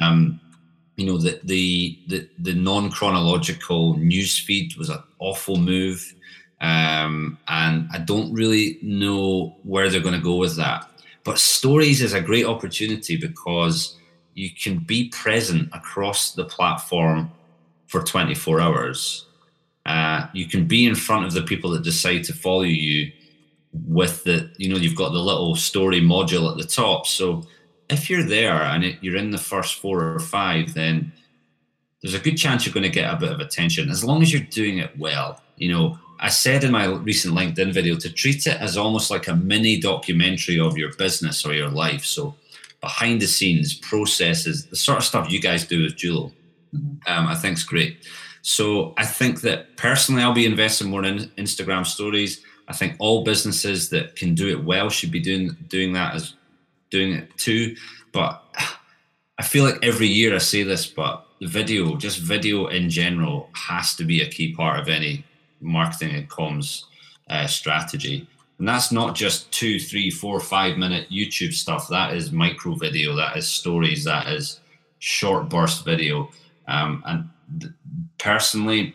Um, 0.00 0.40
you 0.96 1.04
know, 1.04 1.18
the 1.18 1.38
the 1.44 1.98
the, 2.08 2.28
the 2.38 2.54
non 2.54 2.90
chronological 2.90 3.94
news 3.98 4.38
feed 4.38 4.74
was 4.76 4.88
an 4.88 5.02
awful 5.18 5.56
move, 5.56 6.14
um, 6.62 7.36
and 7.48 7.86
I 7.92 7.98
don't 7.98 8.32
really 8.32 8.78
know 8.80 9.54
where 9.62 9.90
they're 9.90 10.00
going 10.00 10.18
to 10.18 10.24
go 10.24 10.36
with 10.36 10.56
that. 10.56 10.90
But 11.24 11.38
stories 11.38 12.00
is 12.00 12.14
a 12.14 12.22
great 12.22 12.46
opportunity 12.46 13.18
because 13.18 13.98
you 14.32 14.48
can 14.50 14.78
be 14.78 15.10
present 15.10 15.68
across 15.74 16.32
the 16.32 16.44
platform 16.46 17.30
for 17.86 18.02
24 18.02 18.60
hours 18.60 19.26
uh, 19.86 20.26
you 20.34 20.46
can 20.46 20.66
be 20.66 20.84
in 20.84 20.94
front 20.94 21.26
of 21.26 21.32
the 21.32 21.42
people 21.42 21.70
that 21.70 21.84
decide 21.84 22.24
to 22.24 22.32
follow 22.32 22.62
you 22.62 23.10
with 23.86 24.24
the, 24.24 24.50
you 24.58 24.68
know, 24.68 24.76
you've 24.76 24.96
got 24.96 25.12
the 25.12 25.18
little 25.18 25.54
story 25.54 26.00
module 26.00 26.50
at 26.50 26.56
the 26.56 26.66
top. 26.66 27.06
So 27.06 27.46
if 27.88 28.10
you're 28.10 28.24
there 28.24 28.62
and 28.62 28.84
it, 28.84 28.98
you're 29.00 29.16
in 29.16 29.30
the 29.30 29.38
first 29.38 29.76
four 29.76 30.02
or 30.02 30.18
five, 30.18 30.74
then 30.74 31.12
there's 32.02 32.14
a 32.14 32.18
good 32.18 32.36
chance 32.36 32.66
you're 32.66 32.74
going 32.74 32.82
to 32.82 32.90
get 32.90 33.12
a 33.12 33.16
bit 33.16 33.30
of 33.30 33.38
attention 33.38 33.88
as 33.88 34.02
long 34.02 34.22
as 34.22 34.32
you're 34.32 34.42
doing 34.42 34.78
it 34.78 34.98
well. 34.98 35.40
You 35.56 35.72
know, 35.72 35.98
I 36.18 36.30
said 36.30 36.64
in 36.64 36.72
my 36.72 36.86
recent 36.86 37.34
LinkedIn 37.34 37.72
video 37.72 37.96
to 37.96 38.12
treat 38.12 38.46
it 38.46 38.60
as 38.60 38.76
almost 38.76 39.10
like 39.10 39.28
a 39.28 39.36
mini 39.36 39.78
documentary 39.78 40.58
of 40.58 40.76
your 40.76 40.92
business 40.94 41.46
or 41.46 41.54
your 41.54 41.70
life. 41.70 42.04
So 42.04 42.34
behind 42.80 43.22
the 43.22 43.26
scenes, 43.28 43.74
processes, 43.74 44.66
the 44.66 44.76
sort 44.76 44.98
of 44.98 45.04
stuff 45.04 45.30
you 45.30 45.40
guys 45.40 45.64
do 45.64 45.84
with 45.84 45.96
Dulo, 45.96 46.32
mm-hmm. 46.74 46.96
um, 47.06 47.28
I 47.28 47.36
think 47.36 47.56
is 47.56 47.64
great. 47.64 47.98
So 48.46 48.94
I 48.96 49.04
think 49.04 49.40
that 49.40 49.76
personally, 49.76 50.22
I'll 50.22 50.32
be 50.32 50.46
investing 50.46 50.88
more 50.88 51.04
in 51.04 51.32
Instagram 51.36 51.84
stories. 51.84 52.44
I 52.68 52.74
think 52.74 52.94
all 53.00 53.24
businesses 53.24 53.88
that 53.90 54.14
can 54.14 54.36
do 54.36 54.46
it 54.46 54.62
well 54.62 54.88
should 54.88 55.10
be 55.10 55.18
doing 55.18 55.56
doing 55.66 55.92
that 55.94 56.14
as 56.14 56.34
doing 56.90 57.12
it 57.12 57.36
too. 57.38 57.74
But 58.12 58.40
I 59.38 59.42
feel 59.42 59.64
like 59.64 59.80
every 59.82 60.06
year 60.06 60.32
I 60.32 60.38
say 60.38 60.62
this, 60.62 60.86
but 60.86 61.26
video, 61.42 61.96
just 61.96 62.20
video 62.20 62.68
in 62.68 62.88
general, 62.88 63.50
has 63.54 63.96
to 63.96 64.04
be 64.04 64.22
a 64.22 64.30
key 64.30 64.54
part 64.54 64.78
of 64.78 64.88
any 64.88 65.24
marketing 65.60 66.14
and 66.14 66.30
comms 66.30 66.84
uh, 67.28 67.48
strategy. 67.48 68.28
And 68.60 68.68
that's 68.68 68.92
not 68.92 69.16
just 69.16 69.50
two, 69.50 69.80
three, 69.80 70.08
four, 70.08 70.38
five 70.38 70.78
minute 70.78 71.10
YouTube 71.10 71.52
stuff. 71.52 71.88
That 71.88 72.14
is 72.14 72.30
micro 72.30 72.76
video. 72.76 73.16
That 73.16 73.36
is 73.36 73.48
stories. 73.48 74.04
That 74.04 74.28
is 74.28 74.60
short 75.00 75.48
burst 75.48 75.84
video. 75.84 76.30
Um, 76.68 77.02
and 77.06 77.28
personally, 78.18 78.94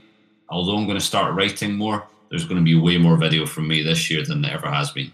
although 0.49 0.77
I'm 0.77 0.85
going 0.85 0.99
to 0.99 1.03
start 1.03 1.35
writing 1.35 1.75
more, 1.75 2.07
there's 2.29 2.45
going 2.45 2.57
to 2.57 2.63
be 2.63 2.75
way 2.75 2.97
more 2.97 3.17
video 3.17 3.45
from 3.45 3.67
me 3.67 3.83
this 3.83 4.09
year 4.09 4.23
than 4.25 4.41
there 4.41 4.53
ever 4.53 4.69
has 4.69 4.91
been. 4.91 5.11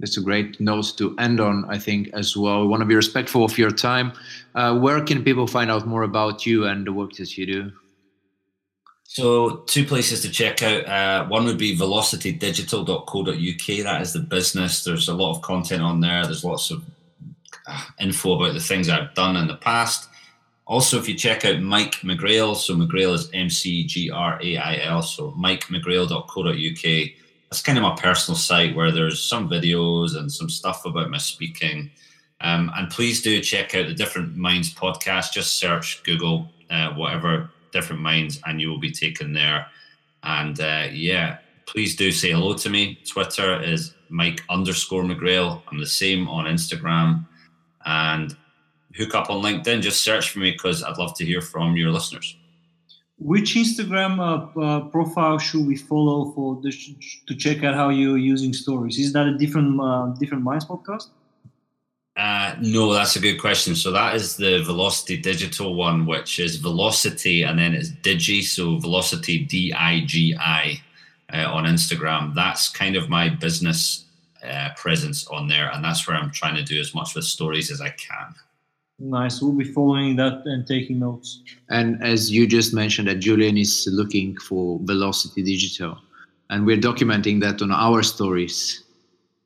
That's 0.00 0.16
a 0.16 0.22
great 0.22 0.60
note 0.60 0.96
to 0.98 1.16
end 1.18 1.40
on, 1.40 1.64
I 1.68 1.78
think, 1.78 2.10
as 2.12 2.36
well. 2.36 2.60
We 2.60 2.66
want 2.66 2.80
to 2.80 2.86
be 2.86 2.94
respectful 2.94 3.44
of 3.44 3.56
your 3.56 3.70
time. 3.70 4.12
Uh, 4.54 4.78
where 4.78 5.02
can 5.02 5.24
people 5.24 5.46
find 5.46 5.70
out 5.70 5.86
more 5.86 6.02
about 6.02 6.44
you 6.44 6.66
and 6.66 6.86
the 6.86 6.92
work 6.92 7.12
that 7.14 7.38
you 7.38 7.46
do? 7.46 7.72
So, 9.04 9.62
two 9.66 9.84
places 9.84 10.22
to 10.22 10.30
check 10.30 10.62
out. 10.62 10.86
Uh, 10.86 11.26
one 11.28 11.44
would 11.44 11.58
be 11.58 11.76
velocitydigital.co.uk. 11.76 13.84
That 13.84 14.02
is 14.02 14.12
the 14.12 14.20
business. 14.20 14.84
There's 14.84 15.08
a 15.08 15.14
lot 15.14 15.36
of 15.36 15.42
content 15.42 15.82
on 15.82 16.00
there. 16.00 16.24
There's 16.24 16.44
lots 16.44 16.70
of 16.70 16.82
uh, 17.66 17.84
info 18.00 18.34
about 18.34 18.54
the 18.54 18.60
things 18.60 18.88
I've 18.88 19.14
done 19.14 19.36
in 19.36 19.46
the 19.46 19.56
past. 19.56 20.08
Also, 20.66 20.98
if 20.98 21.08
you 21.08 21.14
check 21.14 21.44
out 21.44 21.60
Mike 21.60 21.96
McGrail, 21.96 22.56
so 22.56 22.74
McGrail 22.74 23.12
is 23.14 23.28
M 23.34 23.50
C 23.50 23.84
G 23.84 24.10
R 24.10 24.40
A 24.42 24.56
I 24.56 24.76
L, 24.84 25.02
so 25.02 25.32
mikemcgrail.co.uk. 25.32 27.10
That's 27.50 27.62
kind 27.62 27.78
of 27.78 27.82
my 27.82 27.94
personal 27.96 28.36
site 28.36 28.74
where 28.74 28.90
there's 28.90 29.22
some 29.22 29.48
videos 29.48 30.16
and 30.16 30.32
some 30.32 30.48
stuff 30.48 30.86
about 30.86 31.10
my 31.10 31.18
speaking. 31.18 31.90
Um, 32.40 32.70
and 32.76 32.90
please 32.90 33.22
do 33.22 33.40
check 33.40 33.74
out 33.74 33.86
the 33.86 33.94
Different 33.94 34.36
Minds 34.36 34.74
podcast. 34.74 35.32
Just 35.32 35.56
search 35.56 36.02
Google, 36.02 36.48
uh, 36.70 36.92
whatever, 36.94 37.50
Different 37.72 38.00
Minds, 38.02 38.40
and 38.46 38.60
you 38.60 38.70
will 38.70 38.80
be 38.80 38.90
taken 38.90 39.32
there. 39.32 39.66
And 40.22 40.58
uh, 40.60 40.88
yeah, 40.90 41.38
please 41.66 41.94
do 41.94 42.10
say 42.10 42.30
hello 42.32 42.54
to 42.54 42.70
me. 42.70 42.98
Twitter 43.06 43.62
is 43.62 43.94
Mike 44.08 44.42
underscore 44.48 45.04
McGrail. 45.04 45.62
I'm 45.70 45.78
the 45.78 45.86
same 45.86 46.28
on 46.28 46.46
Instagram. 46.46 47.26
And 47.84 48.34
hook 48.96 49.14
up 49.14 49.30
on 49.30 49.42
LinkedIn, 49.42 49.82
just 49.82 50.02
search 50.02 50.30
for 50.30 50.38
me 50.38 50.52
because 50.52 50.82
I'd 50.82 50.98
love 50.98 51.14
to 51.16 51.24
hear 51.24 51.40
from 51.40 51.76
your 51.76 51.90
listeners. 51.90 52.36
Which 53.18 53.54
Instagram 53.54 54.18
uh, 54.18 54.60
uh, 54.60 54.80
profile 54.88 55.38
should 55.38 55.66
we 55.66 55.76
follow 55.76 56.32
for 56.32 56.60
to 56.62 57.34
check 57.36 57.62
out 57.62 57.74
how 57.74 57.90
you're 57.90 58.18
using 58.18 58.52
stories? 58.52 58.98
Is 58.98 59.12
that 59.12 59.26
a 59.26 59.38
different 59.38 59.80
uh, 59.80 60.06
different 60.18 60.42
Minds 60.42 60.64
podcast? 60.64 61.08
Uh, 62.16 62.54
no, 62.60 62.92
that's 62.92 63.16
a 63.16 63.20
good 63.20 63.40
question. 63.40 63.74
So 63.74 63.90
that 63.92 64.14
is 64.14 64.36
the 64.36 64.62
Velocity 64.64 65.16
Digital 65.16 65.74
one, 65.74 66.06
which 66.06 66.38
is 66.38 66.56
Velocity, 66.56 67.42
and 67.42 67.58
then 67.58 67.74
it's 67.74 67.90
Digi, 67.90 68.42
so 68.42 68.78
Velocity 68.78 69.44
D 69.44 69.72
I 69.72 70.02
G 70.04 70.36
I 70.38 70.80
uh, 71.32 71.52
on 71.52 71.64
Instagram. 71.64 72.34
That's 72.34 72.68
kind 72.68 72.94
of 72.96 73.08
my 73.08 73.28
business 73.28 74.04
uh, 74.44 74.70
presence 74.76 75.26
on 75.28 75.48
there, 75.48 75.70
and 75.72 75.84
that's 75.84 76.06
where 76.06 76.16
I'm 76.16 76.30
trying 76.30 76.56
to 76.56 76.62
do 76.62 76.80
as 76.80 76.94
much 76.94 77.14
with 77.14 77.24
stories 77.24 77.70
as 77.70 77.80
I 77.80 77.90
can. 77.90 78.34
Nice. 78.98 79.42
We'll 79.42 79.52
be 79.52 79.64
following 79.64 80.16
that 80.16 80.42
and 80.44 80.66
taking 80.66 81.00
notes. 81.00 81.42
And 81.68 82.02
as 82.02 82.30
you 82.30 82.46
just 82.46 82.72
mentioned, 82.72 83.08
that 83.08 83.16
Julian 83.16 83.56
is 83.56 83.88
looking 83.90 84.36
for 84.38 84.78
Velocity 84.84 85.42
Digital, 85.42 85.98
and 86.50 86.64
we're 86.64 86.78
documenting 86.78 87.40
that 87.40 87.60
on 87.60 87.72
our 87.72 88.02
stories. 88.02 88.84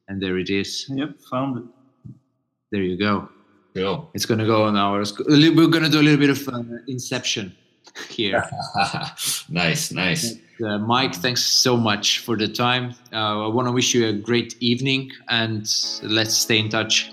And 0.08 0.22
there 0.22 0.38
it 0.38 0.50
is. 0.50 0.86
Yep, 0.88 1.20
found 1.30 1.58
it. 1.58 2.14
There 2.70 2.82
you 2.82 2.98
go. 2.98 3.28
Cool. 3.74 4.10
It's 4.14 4.26
going 4.26 4.40
to 4.40 4.46
go 4.46 4.64
on 4.64 4.76
ours. 4.76 5.16
We're 5.18 5.68
going 5.68 5.84
to 5.84 5.90
do 5.90 6.00
a 6.00 6.02
little 6.02 6.18
bit 6.18 6.30
of 6.30 6.48
uh, 6.48 6.62
inception 6.86 7.54
here. 8.08 8.44
nice, 9.48 9.92
nice. 9.92 10.34
Uh, 10.64 10.78
Mike, 10.78 11.14
thanks 11.14 11.44
so 11.44 11.76
much 11.76 12.20
for 12.20 12.36
the 12.36 12.48
time. 12.48 12.94
Uh, 13.12 13.46
I 13.46 13.48
want 13.48 13.68
to 13.68 13.72
wish 13.72 13.94
you 13.94 14.08
a 14.08 14.12
great 14.12 14.56
evening 14.60 15.12
and 15.28 15.60
let's 16.02 16.34
stay 16.34 16.58
in 16.58 16.68
touch. 16.68 17.12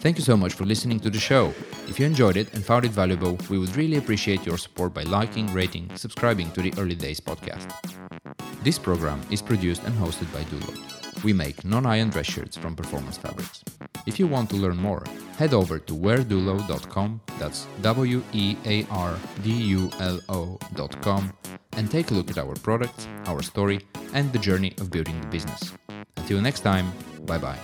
Thank 0.00 0.16
you 0.16 0.24
so 0.24 0.34
much 0.34 0.54
for 0.54 0.64
listening 0.64 0.98
to 1.00 1.10
the 1.10 1.20
show. 1.20 1.52
If 1.86 2.00
you 2.00 2.06
enjoyed 2.06 2.38
it 2.38 2.54
and 2.54 2.64
found 2.64 2.86
it 2.86 2.90
valuable, 2.90 3.36
we 3.50 3.58
would 3.58 3.76
really 3.76 3.98
appreciate 3.98 4.46
your 4.46 4.56
support 4.56 4.94
by 4.94 5.02
liking, 5.02 5.52
rating, 5.52 5.94
subscribing 5.94 6.50
to 6.52 6.62
the 6.62 6.72
Early 6.78 6.94
Days 6.94 7.20
podcast. 7.20 7.70
This 8.62 8.78
program 8.78 9.20
is 9.30 9.42
produced 9.42 9.82
and 9.84 9.94
hosted 9.94 10.32
by 10.32 10.42
Dulo. 10.44 11.22
We 11.22 11.34
make 11.34 11.66
non-iron 11.66 12.08
dress 12.08 12.26
shirts 12.26 12.56
from 12.56 12.74
performance 12.74 13.18
fabrics. 13.18 13.62
If 14.06 14.18
you 14.18 14.26
want 14.26 14.48
to 14.50 14.56
learn 14.56 14.78
more, 14.78 15.04
head 15.36 15.52
over 15.52 15.78
to 15.78 15.92
weardulo.com, 15.92 17.20
that's 17.38 17.66
W 17.82 18.22
E 18.32 18.56
A 18.64 18.86
R 18.90 19.18
D 19.42 19.52
U 19.52 19.90
L 20.00 20.18
O.com, 20.30 21.32
and 21.72 21.90
take 21.90 22.10
a 22.10 22.14
look 22.14 22.30
at 22.30 22.38
our 22.38 22.54
products, 22.54 23.06
our 23.26 23.42
story, 23.42 23.80
and 24.14 24.32
the 24.32 24.38
journey 24.38 24.72
of 24.80 24.90
building 24.90 25.20
the 25.20 25.26
business. 25.26 25.74
Until 26.16 26.40
next 26.40 26.60
time, 26.60 26.90
bye 27.26 27.38
bye. 27.38 27.58